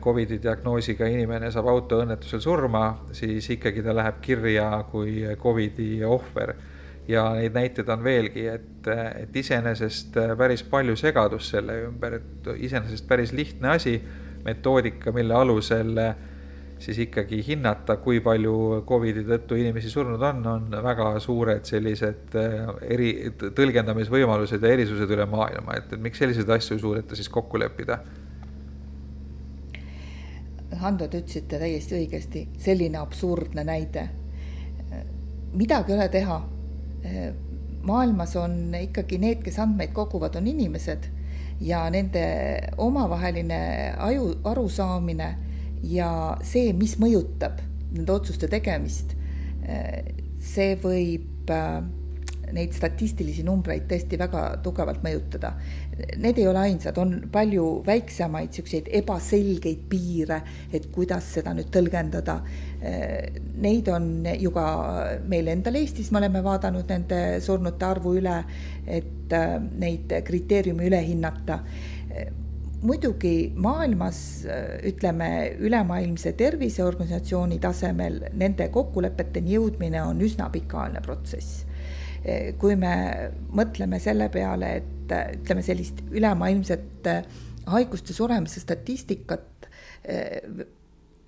Covidi 0.01 0.39
diagnoosiga 0.41 1.05
inimene 1.05 1.51
saab 1.53 1.67
autoõnnetusel 1.69 2.39
surma, 2.41 3.03
siis 3.13 3.49
ikkagi 3.53 3.83
ta 3.85 3.93
läheb 3.93 4.15
kirja 4.21 4.85
kui 4.91 5.21
Covidi 5.37 6.03
ohver. 6.03 6.55
ja 7.07 7.33
neid 7.35 7.53
näiteid 7.53 7.89
on 7.89 8.03
veelgi, 8.03 8.47
et, 8.47 8.87
et 9.15 9.35
iseenesest 9.35 10.15
päris 10.37 10.63
palju 10.63 10.95
segadust 10.95 11.51
selle 11.51 11.83
ümber, 11.85 12.13
et 12.13 12.47
iseenesest 12.57 13.07
päris 13.07 13.31
lihtne 13.31 13.69
asi, 13.69 14.01
metoodika, 14.45 15.11
mille 15.11 15.33
alusel 15.33 15.97
äh, 15.97 16.15
siis 16.79 16.99
ikkagi 16.99 17.39
hinnata, 17.47 17.97
kui 18.03 18.19
palju 18.23 18.81
Covidi 18.87 19.23
tõttu 19.27 19.57
inimesi 19.59 19.89
surnud 19.89 20.21
on, 20.27 20.41
on 20.49 20.75
väga 20.83 21.07
suured 21.23 21.65
sellised 21.67 22.35
äh, 22.39 22.67
eri, 22.95 23.11
tõlgendamisvõimalused 23.45 24.63
ja 24.63 24.73
erisused 24.75 25.11
üle 25.15 25.27
maailma, 25.29 25.79
et 25.79 25.95
miks 26.01 26.19
selliseid 26.21 26.51
asju 26.57 26.75
ei 26.75 26.83
suudeta 26.83 27.17
siis 27.17 27.31
kokku 27.31 27.61
leppida? 27.61 27.99
Hando, 30.81 31.07
te 31.07 31.21
ütlesite 31.21 31.59
täiesti 31.61 31.95
õigesti, 31.95 32.41
selline 32.59 32.99
absurdne 32.99 33.63
näide. 33.63 34.09
midagi 35.53 35.93
ei 35.93 35.97
ole 35.97 36.09
teha. 36.09 36.41
maailmas 37.81 38.35
on 38.35 38.75
ikkagi 38.81 39.17
need, 39.17 39.43
kes 39.43 39.59
andmeid 39.59 39.93
koguvad, 39.93 40.35
on 40.35 40.47
inimesed 40.47 41.07
ja 41.61 41.89
nende 41.89 42.25
omavaheline 42.77 43.93
aju, 43.97 44.33
arusaamine 44.43 45.44
ja 45.89 46.09
see, 46.45 46.73
mis 46.73 46.97
mõjutab 47.01 47.61
nende 47.95 48.11
otsuste 48.11 48.49
tegemist, 48.51 49.13
see 50.45 50.73
võib 50.81 51.51
äh, 51.53 51.79
neid 52.53 52.75
statistilisi 52.75 53.43
numbreid 53.45 53.87
tõesti 53.89 54.19
väga 54.19 54.43
tugevalt 54.63 55.01
mõjutada. 55.05 55.53
Need 56.21 56.39
ei 56.41 56.47
ole 56.47 56.61
ainsad, 56.67 56.97
on 57.01 57.15
palju 57.31 57.65
väiksemaid 57.87 58.51
niisuguseid 58.51 58.89
ebaselgeid 58.99 59.85
piire, 59.89 60.41
et 60.73 60.85
kuidas 60.93 61.31
seda 61.37 61.55
nüüd 61.57 61.71
tõlgendada. 61.73 62.37
Neid 63.65 63.89
on 63.89 64.09
ju 64.37 64.53
ka 64.55 64.67
meil 65.31 65.49
endal 65.55 65.79
Eestis, 65.81 66.11
me 66.11 66.21
oleme 66.21 66.43
vaadanud 66.45 66.91
nende 66.91 67.21
surnute 67.43 67.87
arvu 67.87 68.17
üle, 68.21 68.39
et 68.85 69.33
äh, 69.33 69.57
neid 69.81 70.11
kriteeriume 70.27 70.85
üle 70.85 71.01
hinnata 71.01 71.63
muidugi 72.81 73.53
maailmas 73.55 74.19
ütleme, 74.85 75.55
ülemaailmse 75.59 76.33
terviseorganisatsiooni 76.37 77.59
tasemel 77.63 78.19
nende 78.33 78.69
kokkulepeteni 78.73 79.55
jõudmine 79.55 80.03
on 80.03 80.21
üsna 80.21 80.49
pikaajaline 80.53 81.01
protsess. 81.05 81.63
kui 82.57 82.73
me 82.75 82.91
mõtleme 83.53 83.99
selle 84.01 84.29
peale, 84.33 84.71
et 84.81 85.11
ütleme 85.41 85.61
sellist 85.61 85.99
ülemaailmset 86.11 87.09
haiguste 87.69 88.13
suremise 88.13 88.59
statistikat 88.59 89.69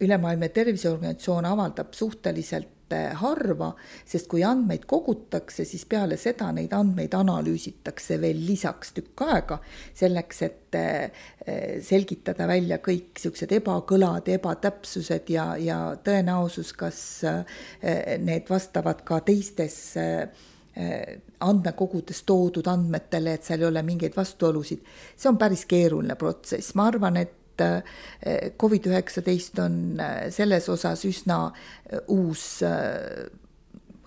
ülemaailmne 0.01 0.49
terviseorganisatsioon 0.49 1.45
avaldab 1.45 1.93
suhteliselt 1.93 2.76
harva, 2.93 3.71
sest 4.05 4.27
kui 4.31 4.43
andmeid 4.45 4.85
kogutakse, 4.89 5.65
siis 5.67 5.85
peale 5.89 6.17
seda 6.19 6.49
neid 6.55 6.73
andmeid 6.75 7.13
analüüsitakse 7.17 8.19
veel 8.21 8.39
lisaks 8.47 8.93
tükk 8.97 9.23
aega, 9.27 9.59
selleks 9.97 10.41
et 10.47 10.77
eh, 10.79 11.23
selgitada 11.83 12.47
välja 12.49 12.79
kõik 12.83 13.15
niisugused 13.17 13.55
ebakõlad, 13.59 14.27
ebatäpsused 14.37 15.31
ja, 15.33 15.49
ja 15.61 15.79
tõenäosus, 16.03 16.73
kas 16.77 16.99
eh, 17.27 18.17
need 18.23 18.49
vastavad 18.49 19.03
ka 19.07 19.21
teistes 19.25 19.79
eh, 20.01 20.45
andmekogudes 21.41 22.21
toodud 22.27 22.67
andmetele, 22.69 23.33
et 23.33 23.47
seal 23.47 23.63
ei 23.63 23.69
ole 23.71 23.81
mingeid 23.83 24.13
vastuolusid. 24.15 24.85
see 25.17 25.29
on 25.29 25.37
päris 25.37 25.65
keeruline 25.65 26.15
protsess, 26.15 26.75
ma 26.77 26.85
arvan, 26.91 27.17
et 27.17 27.33
et 27.61 28.55
Covid-19 28.61 29.61
on 29.63 29.75
äh, 29.99 30.29
selles 30.33 30.69
osas 30.69 31.03
üsna 31.07 31.47
äh, 31.49 31.99
uus 32.07 32.61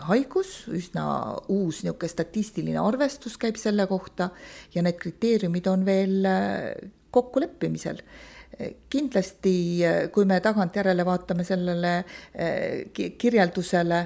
haigus, 0.09 0.55
üsna 0.73 1.05
uus 1.53 1.83
niisugune 1.85 2.09
statistiline 2.09 2.81
arvestus 2.81 3.37
käib 3.41 3.59
selle 3.61 3.85
kohta 3.91 4.31
ja 4.75 4.85
need 4.87 4.97
kriteeriumid 5.01 5.69
on 5.69 5.85
veel 5.85 6.25
kokkuleppimisel. 7.13 8.01
Kindlasti, 8.93 9.53
kui 10.13 10.25
me 10.29 10.41
tagantjärele 10.41 11.05
vaatame 11.05 11.45
sellele 11.49 11.93
kirjeldusele 13.21 14.01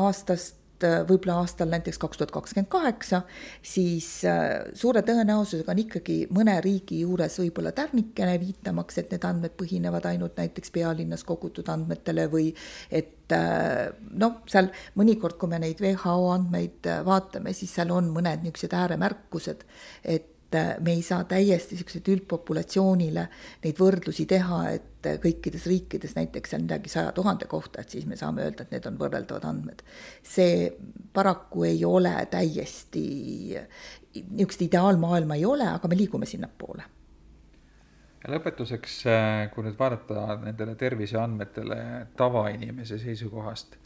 aastast 0.00 0.61
Äh, 0.86 1.02
võib-olla 1.06 1.38
aastal 1.42 1.70
näiteks 1.72 1.98
kaks 2.02 2.20
tuhat 2.20 2.32
kakskümmend 2.34 2.68
kaheksa, 2.72 3.22
siis 3.62 4.08
äh, 4.28 4.64
suure 4.78 5.02
tõenäosusega 5.06 5.72
on 5.72 5.82
ikkagi 5.82 6.16
mõne 6.34 6.56
riigi 6.64 7.02
juures 7.02 7.38
võib-olla 7.42 7.72
tärnikene 7.76 8.38
viitamaks, 8.42 8.98
et 9.02 9.14
need 9.14 9.26
andmed 9.28 9.56
põhinevad 9.58 10.08
ainult 10.10 10.38
näiteks 10.40 10.74
pealinnas 10.74 11.24
kogutud 11.28 11.68
andmetele 11.72 12.26
või 12.32 12.50
et 12.90 13.34
äh, 13.36 13.92
noh, 14.18 14.42
seal 14.50 14.72
mõnikord, 14.98 15.38
kui 15.40 15.52
me 15.52 15.62
neid 15.62 15.82
WHO 15.82 16.28
andmeid 16.34 16.90
vaatame, 17.06 17.54
siis 17.56 17.74
seal 17.78 17.94
on 17.94 18.10
mõned 18.14 18.42
niisugused 18.44 18.76
ääremärkused, 18.76 19.66
et 20.04 20.28
me 20.54 20.94
ei 20.96 21.02
saa 21.02 21.24
täiesti 21.28 21.76
niisugused 21.76 22.08
üldpopulatsioonile 22.12 23.26
neid 23.64 23.78
võrdlusi 23.78 24.26
teha, 24.30 24.60
et 24.76 25.08
kõikides 25.22 25.66
riikides 25.70 26.14
näiteks 26.16 26.54
seal 26.54 26.64
midagi 26.64 26.92
saja 26.92 27.12
tuhande 27.16 27.48
kohta, 27.50 27.82
et 27.82 27.90
siis 27.90 28.06
me 28.06 28.16
saame 28.18 28.44
öelda, 28.46 28.66
et 28.66 28.74
need 28.74 28.86
on 28.90 28.98
võrreldavad 29.00 29.46
andmed. 29.48 29.82
see 30.22 30.70
paraku 31.12 31.64
ei 31.68 31.84
ole 31.84 32.14
täiesti, 32.30 33.04
niisugust 34.14 34.66
ideaalmaailma 34.68 35.38
ei 35.40 35.46
ole, 35.48 35.68
aga 35.68 35.88
me 35.88 35.98
liigume 35.98 36.26
sinnapoole. 36.26 36.88
ja 38.22 38.34
lõpetuseks, 38.36 38.98
kui 39.54 39.66
nüüd 39.66 39.78
vaadata 39.78 40.38
nendele 40.44 40.74
terviseandmetele 40.78 41.80
tavainimese 42.16 42.98
seisukohast, 43.02 43.81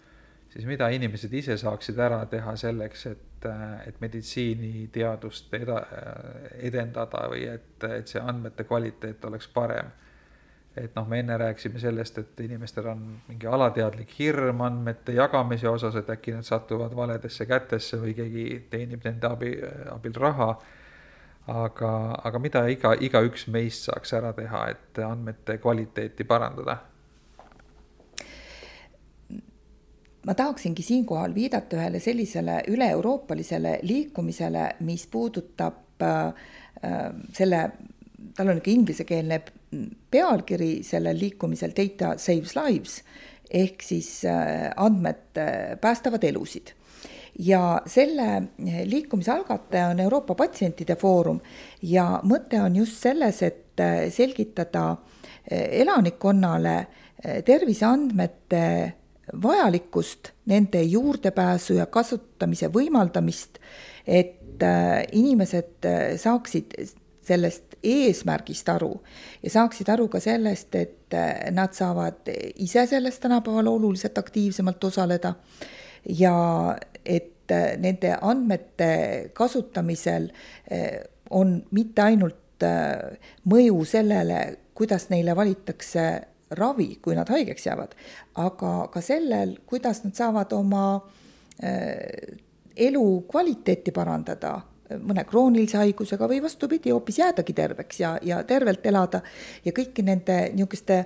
siis 0.56 0.66
mida 0.66 0.88
inimesed 0.88 1.32
ise 1.36 1.56
saaksid 1.60 1.98
ära 2.00 2.22
teha 2.32 2.54
selleks, 2.56 3.06
et, 3.10 3.46
et 3.86 4.00
meditsiiniteadust 4.00 5.52
eda-, 5.58 5.82
edendada 6.64 7.26
või 7.28 7.44
et, 7.52 7.76
et 7.84 8.08
see 8.08 8.22
andmete 8.22 8.64
kvaliteet 8.64 9.24
oleks 9.28 9.48
parem. 9.52 9.92
et 10.76 10.96
noh, 10.96 11.06
me 11.08 11.18
enne 11.20 11.36
rääkisime 11.40 11.80
sellest, 11.80 12.18
et 12.18 12.40
inimestel 12.44 12.88
on 12.92 13.04
mingi 13.28 13.46
alateadlik 13.48 14.10
hirm 14.18 14.60
andmete 14.60 15.12
jagamise 15.16 15.68
osas, 15.68 15.94
et 15.96 16.10
äkki 16.10 16.32
nad 16.32 16.44
satuvad 16.44 16.96
valedesse 16.96 17.46
kätesse 17.46 18.00
või 18.00 18.14
keegi 18.14 18.66
teenib 18.70 19.04
nende 19.04 19.28
abi, 19.28 19.54
abil 19.92 20.18
raha 20.20 20.50
aga, 21.46 21.92
aga 22.24 22.38
mida 22.38 22.66
iga, 22.68 22.92
igaüks 23.00 23.46
meist 23.52 23.88
saaks 23.88 24.12
ära 24.18 24.32
teha, 24.36 24.66
et 24.72 25.00
andmete 25.04 25.58
kvaliteeti 25.58 26.24
parandada? 26.24 26.78
Ma 30.26 30.34
tahaksingi 30.34 30.82
siinkohal 30.82 31.34
viidata 31.34 31.78
ühele 31.78 32.00
sellisele 32.02 32.60
üle-euroopalisele 32.72 33.78
liikumisele, 33.86 34.68
mis 34.80 35.06
puudutab 35.06 36.02
äh, 36.02 36.26
äh 36.82 37.12
selle, 37.32 37.60
tal 38.34 38.48
on 38.48 38.58
niisugune 38.58 38.74
inglisekeelne 38.80 39.40
pealkiri 40.10 40.82
sellel 40.84 41.18
liikumisel 41.20 41.74
Data 41.76 42.16
saves 42.18 42.56
lives 42.56 43.00
ehk 43.50 43.82
siis 43.82 44.24
äh, 44.24 44.72
andmed 44.76 45.38
äh, 45.38 45.78
päästavad 45.80 46.24
elusid. 46.24 46.74
Ja 47.38 47.82
selle 47.86 48.42
liikumise 48.84 49.30
algataja 49.30 49.88
on 49.88 50.00
Euroopa 50.00 50.34
Patsientide 50.34 50.96
Foorum 50.96 51.40
ja 51.82 52.20
mõte 52.24 52.60
on 52.64 52.76
just 52.76 53.02
selles, 53.02 53.42
et 53.42 53.80
äh, 53.80 54.08
selgitada 54.10 54.90
äh, 54.90 55.82
elanikkonnale 55.82 56.76
äh, 56.78 57.42
terviseandmete 57.44 58.62
vajalikkust, 59.42 60.32
nende 60.46 60.82
juurdepääsu 60.82 61.80
ja 61.80 61.86
kasutamise 61.86 62.70
võimaldamist, 62.72 63.58
et 64.06 64.62
inimesed 65.12 65.84
saaksid 66.16 66.76
sellest 67.26 67.74
eesmärgist 67.84 68.68
aru 68.70 68.92
ja 69.42 69.50
saaksid 69.50 69.90
aru 69.92 70.06
ka 70.08 70.20
sellest, 70.22 70.74
et 70.78 71.16
nad 71.52 71.74
saavad 71.74 72.30
ise 72.54 72.86
selles 72.86 73.18
tänapäeval 73.20 73.66
oluliselt 73.66 74.18
aktiivsemalt 74.18 74.84
osaleda 74.84 75.34
ja 76.08 76.76
et 77.04 77.50
äh, 77.50 77.76
nende 77.78 78.16
andmete 78.20 79.30
kasutamisel 79.34 80.30
äh, 80.72 81.02
on 81.30 81.60
mitte 81.70 82.02
ainult 82.02 82.62
äh, 82.62 83.18
mõju 83.48 83.84
sellele, 83.88 84.40
kuidas 84.76 85.08
neile 85.10 85.36
valitakse 85.36 86.06
ravi, 86.50 86.98
kui 87.02 87.16
nad 87.16 87.28
haigeks 87.28 87.66
jäävad, 87.66 87.94
aga 88.42 88.72
ka 88.92 89.00
sellel, 89.02 89.56
kuidas 89.66 90.04
nad 90.04 90.14
saavad 90.14 90.52
oma 90.52 90.86
elu 92.76 93.04
kvaliteeti 93.30 93.90
parandada 93.96 94.58
mõne 95.02 95.24
kroonilise 95.26 95.78
haigusega 95.80 96.28
või 96.28 96.42
vastupidi, 96.44 96.92
hoopis 96.92 97.18
jäädagi 97.18 97.54
terveks 97.56 98.00
ja, 98.02 98.10
ja 98.22 98.42
tervelt 98.44 98.84
elada 98.86 99.22
ja 99.64 99.72
kõiki 99.74 100.04
nende 100.04 100.36
niisuguste 100.52 100.98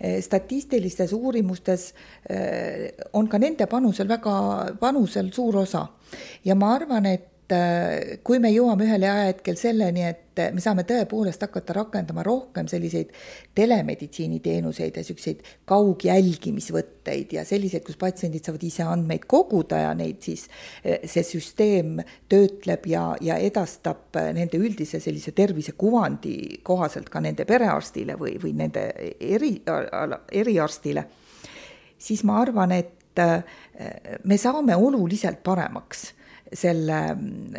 Eh, 0.00 0.22
statistilistes 0.22 1.12
uurimustes 1.12 1.94
eh, 2.28 2.92
on 3.12 3.28
ka 3.32 3.38
nende 3.40 3.64
panusel 3.66 4.08
väga, 4.08 4.34
panusel 4.80 5.30
suur 5.32 5.56
osa. 5.56 5.86
ja 6.44 6.54
ma 6.54 6.74
arvan, 6.74 7.06
et 7.06 7.22
eh, 7.22 7.35
kui 8.26 8.38
me 8.42 8.50
jõuame 8.50 8.88
ühel 8.88 9.04
ajahetkel 9.06 9.58
selleni, 9.60 10.06
et 10.08 10.26
et 10.36 10.54
me 10.54 10.60
saame 10.60 10.84
tõepoolest 10.86 11.42
hakata 11.46 11.74
rakendama 11.76 12.24
rohkem 12.26 12.68
selliseid 12.68 13.12
telemeditsiiniteenuseid 13.56 14.98
ja 14.98 15.04
siukseid 15.06 15.42
kaugjälgimisvõtteid 15.68 17.32
ja 17.38 17.44
selliseid, 17.48 17.84
kus 17.86 17.98
patsiendid 18.00 18.44
saavad 18.44 18.66
ise 18.66 18.84
andmeid 18.86 19.24
koguda 19.30 19.80
ja 19.86 19.94
neid 19.96 20.20
siis 20.24 20.46
eh, 20.84 21.04
see 21.08 21.24
süsteem 21.26 22.00
töötleb 22.28 22.88
ja, 22.90 23.06
ja 23.24 23.38
edastab 23.40 24.18
nende 24.36 24.60
üldise 24.60 25.00
sellise 25.00 25.32
tervisekuvandi 25.36 26.60
kohaselt 26.66 27.08
ka 27.12 27.22
nende 27.24 27.48
perearstile 27.48 28.18
või, 28.20 28.36
või 28.42 28.52
nende 28.58 28.90
eri, 29.20 29.54
eriarstile, 30.32 31.06
siis 31.98 32.24
ma 32.28 32.40
arvan, 32.42 32.76
et 32.76 32.92
me 34.28 34.36
saame 34.36 34.76
oluliselt 34.76 35.40
paremaks 35.44 36.10
selle 36.52 37.00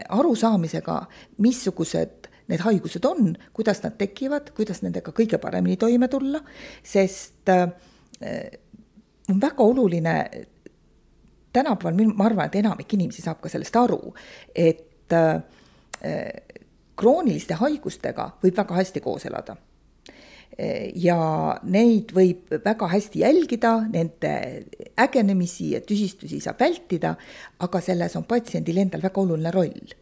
arusaamisega, 0.10 0.98
missugused 1.44 2.30
need 2.48 2.64
haigused 2.64 3.06
on, 3.06 3.34
kuidas 3.54 3.82
nad 3.84 3.98
tekivad, 4.00 4.54
kuidas 4.56 4.82
nendega 4.84 5.12
kõige 5.16 5.40
paremini 5.44 5.76
toime 5.80 6.08
tulla, 6.08 6.40
sest 6.84 7.52
äh, 7.52 7.68
on 9.30 9.42
väga 9.42 9.64
oluline 9.64 10.16
tänapäeval, 11.54 12.14
ma 12.14 12.28
arvan, 12.30 12.48
et 12.48 12.60
enamik 12.62 12.94
inimesi 12.94 13.24
saab 13.26 13.42
ka 13.44 13.52
sellest 13.52 13.76
aru, 13.76 14.14
et 14.56 15.16
äh, 15.16 15.42
krooniliste 16.98 17.58
haigustega 17.60 18.32
võib 18.44 18.58
väga 18.58 18.78
hästi 18.80 19.04
koos 19.04 19.28
elada 19.30 19.58
ja 20.58 21.18
neid 21.70 22.10
võib 22.18 22.50
väga 22.64 22.88
hästi 22.90 23.20
jälgida, 23.22 23.76
nende 23.94 24.32
ägenemisi 24.98 25.76
ja 25.76 25.82
tüsistusi 25.86 26.40
saab 26.42 26.64
vältida, 26.64 27.12
aga 27.62 27.82
selles 27.86 28.16
on 28.18 28.26
patsiendil 28.26 28.80
endal 28.82 29.04
väga 29.06 29.22
oluline 29.22 29.52
roll. 29.54 29.94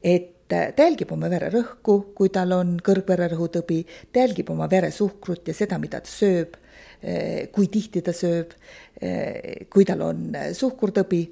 et 0.00 0.40
et 0.50 0.76
ta 0.76 0.86
jälgib 0.86 1.12
oma 1.14 1.28
vererõhku, 1.30 1.96
kui 2.16 2.30
tal 2.32 2.52
on 2.56 2.76
kõrgvererõhutõbi, 2.84 3.84
ta 4.12 4.24
jälgib 4.24 4.50
oma 4.50 4.68
veresuhkrut 4.70 5.48
ja 5.48 5.54
seda, 5.54 5.78
mida 5.78 6.00
ta 6.00 6.10
sööb, 6.10 6.56
eh, 7.02 7.48
kui 7.52 7.68
tihti 7.68 8.02
ta 8.02 8.12
sööb, 8.12 8.52
eh, 9.00 9.66
kui 9.70 9.84
tal 9.84 10.02
on 10.02 10.36
suhkurtõbi 10.52 11.28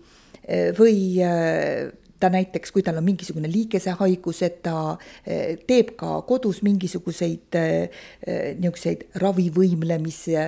või 0.79 1.21
ta 2.21 2.31
näiteks, 2.33 2.73
kui 2.75 2.83
tal 2.83 2.99
on 3.01 3.07
mingisugune 3.07 3.51
liigesehaigus, 3.53 4.43
et 4.47 4.63
ta 4.67 4.97
teeb 5.69 5.95
ka 5.99 6.21
kodus 6.29 6.63
mingisuguseid 6.67 7.59
niisuguseid 8.59 9.05
ravivõimlemise 9.23 10.47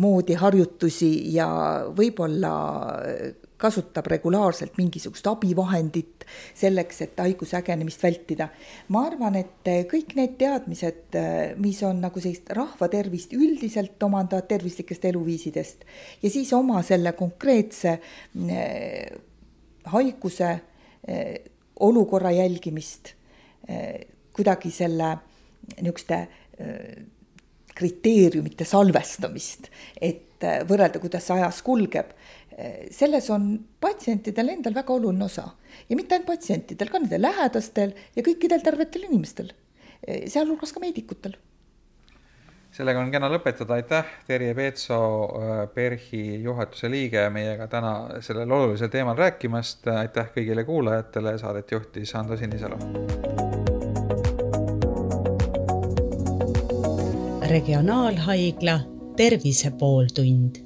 moodi 0.00 0.38
harjutusi 0.40 1.10
ja 1.34 1.48
võib-olla 1.96 2.54
kasutab 3.56 4.06
regulaarselt 4.10 4.76
mingisugust 4.76 5.26
abivahendit 5.30 6.26
selleks, 6.54 7.00
et 7.06 7.20
haiguse 7.22 7.56
ägenemist 7.56 8.02
vältida. 8.02 8.48
ma 8.88 9.06
arvan, 9.06 9.36
et 9.40 9.70
kõik 9.90 10.14
need 10.18 10.36
teadmised, 10.38 11.16
mis 11.62 11.82
on 11.86 12.00
nagu 12.04 12.20
sellist 12.20 12.50
rahvatervist 12.56 13.32
üldiselt 13.32 14.02
omandavad 14.02 14.48
tervislikest 14.48 15.04
eluviisidest 15.04 15.84
ja 16.22 16.30
siis 16.30 16.52
oma 16.52 16.82
selle 16.82 17.12
konkreetse 17.16 17.98
eh, 18.50 19.12
haiguse 19.92 20.50
eh, 20.50 20.75
olukorra 21.86 22.32
jälgimist, 22.34 23.14
eh, 23.68 24.06
kuidagi 24.32 24.70
selle 24.70 25.16
niisuguste 25.76 26.26
kriteeriumite 27.76 28.64
salvestamist, 28.64 29.66
et 30.00 30.44
võrrelda, 30.68 31.00
kuidas 31.02 31.26
see 31.26 31.34
ajas 31.36 31.58
kulgeb 31.66 32.12
selles 32.94 33.26
on 33.34 33.50
patsientidel 33.80 34.54
endal 34.54 34.72
väga 34.78 34.94
oluline 34.94 35.26
osa 35.26 35.44
ja 35.90 35.96
mitte 35.98 36.16
ainult 36.16 36.30
patsientidel, 36.30 36.88
ka 36.88 37.00
nende 37.02 37.18
lähedastel 37.20 37.92
ja 38.16 38.24
kõikidel 38.24 38.62
tervetel 38.64 39.04
inimestel, 39.10 39.50
sealhulgas 40.06 40.72
ka 40.72 40.80
meedikutel. 40.80 41.36
Sellega 42.76 43.00
on 43.00 43.10
kena 43.12 43.30
lõpetada, 43.32 43.78
aitäh, 43.78 44.10
Terje 44.26 44.54
Peetso, 44.54 44.98
PERHi 45.74 46.42
juhatuse 46.44 46.90
liige, 46.92 47.24
meiega 47.32 47.68
täna 47.72 48.20
sellel 48.24 48.52
olulisel 48.52 48.92
teemal 48.92 49.16
rääkimast, 49.16 49.88
aitäh 49.96 50.28
kõigile 50.34 50.66
kuulajatele, 50.68 51.38
saadet 51.40 51.72
juhtis 51.72 52.14
Ando 52.14 52.36
Sinisalu. 52.36 52.80
regionaalhaigla 57.46 58.80
Tervise 59.16 59.70
pooltund 59.78 60.65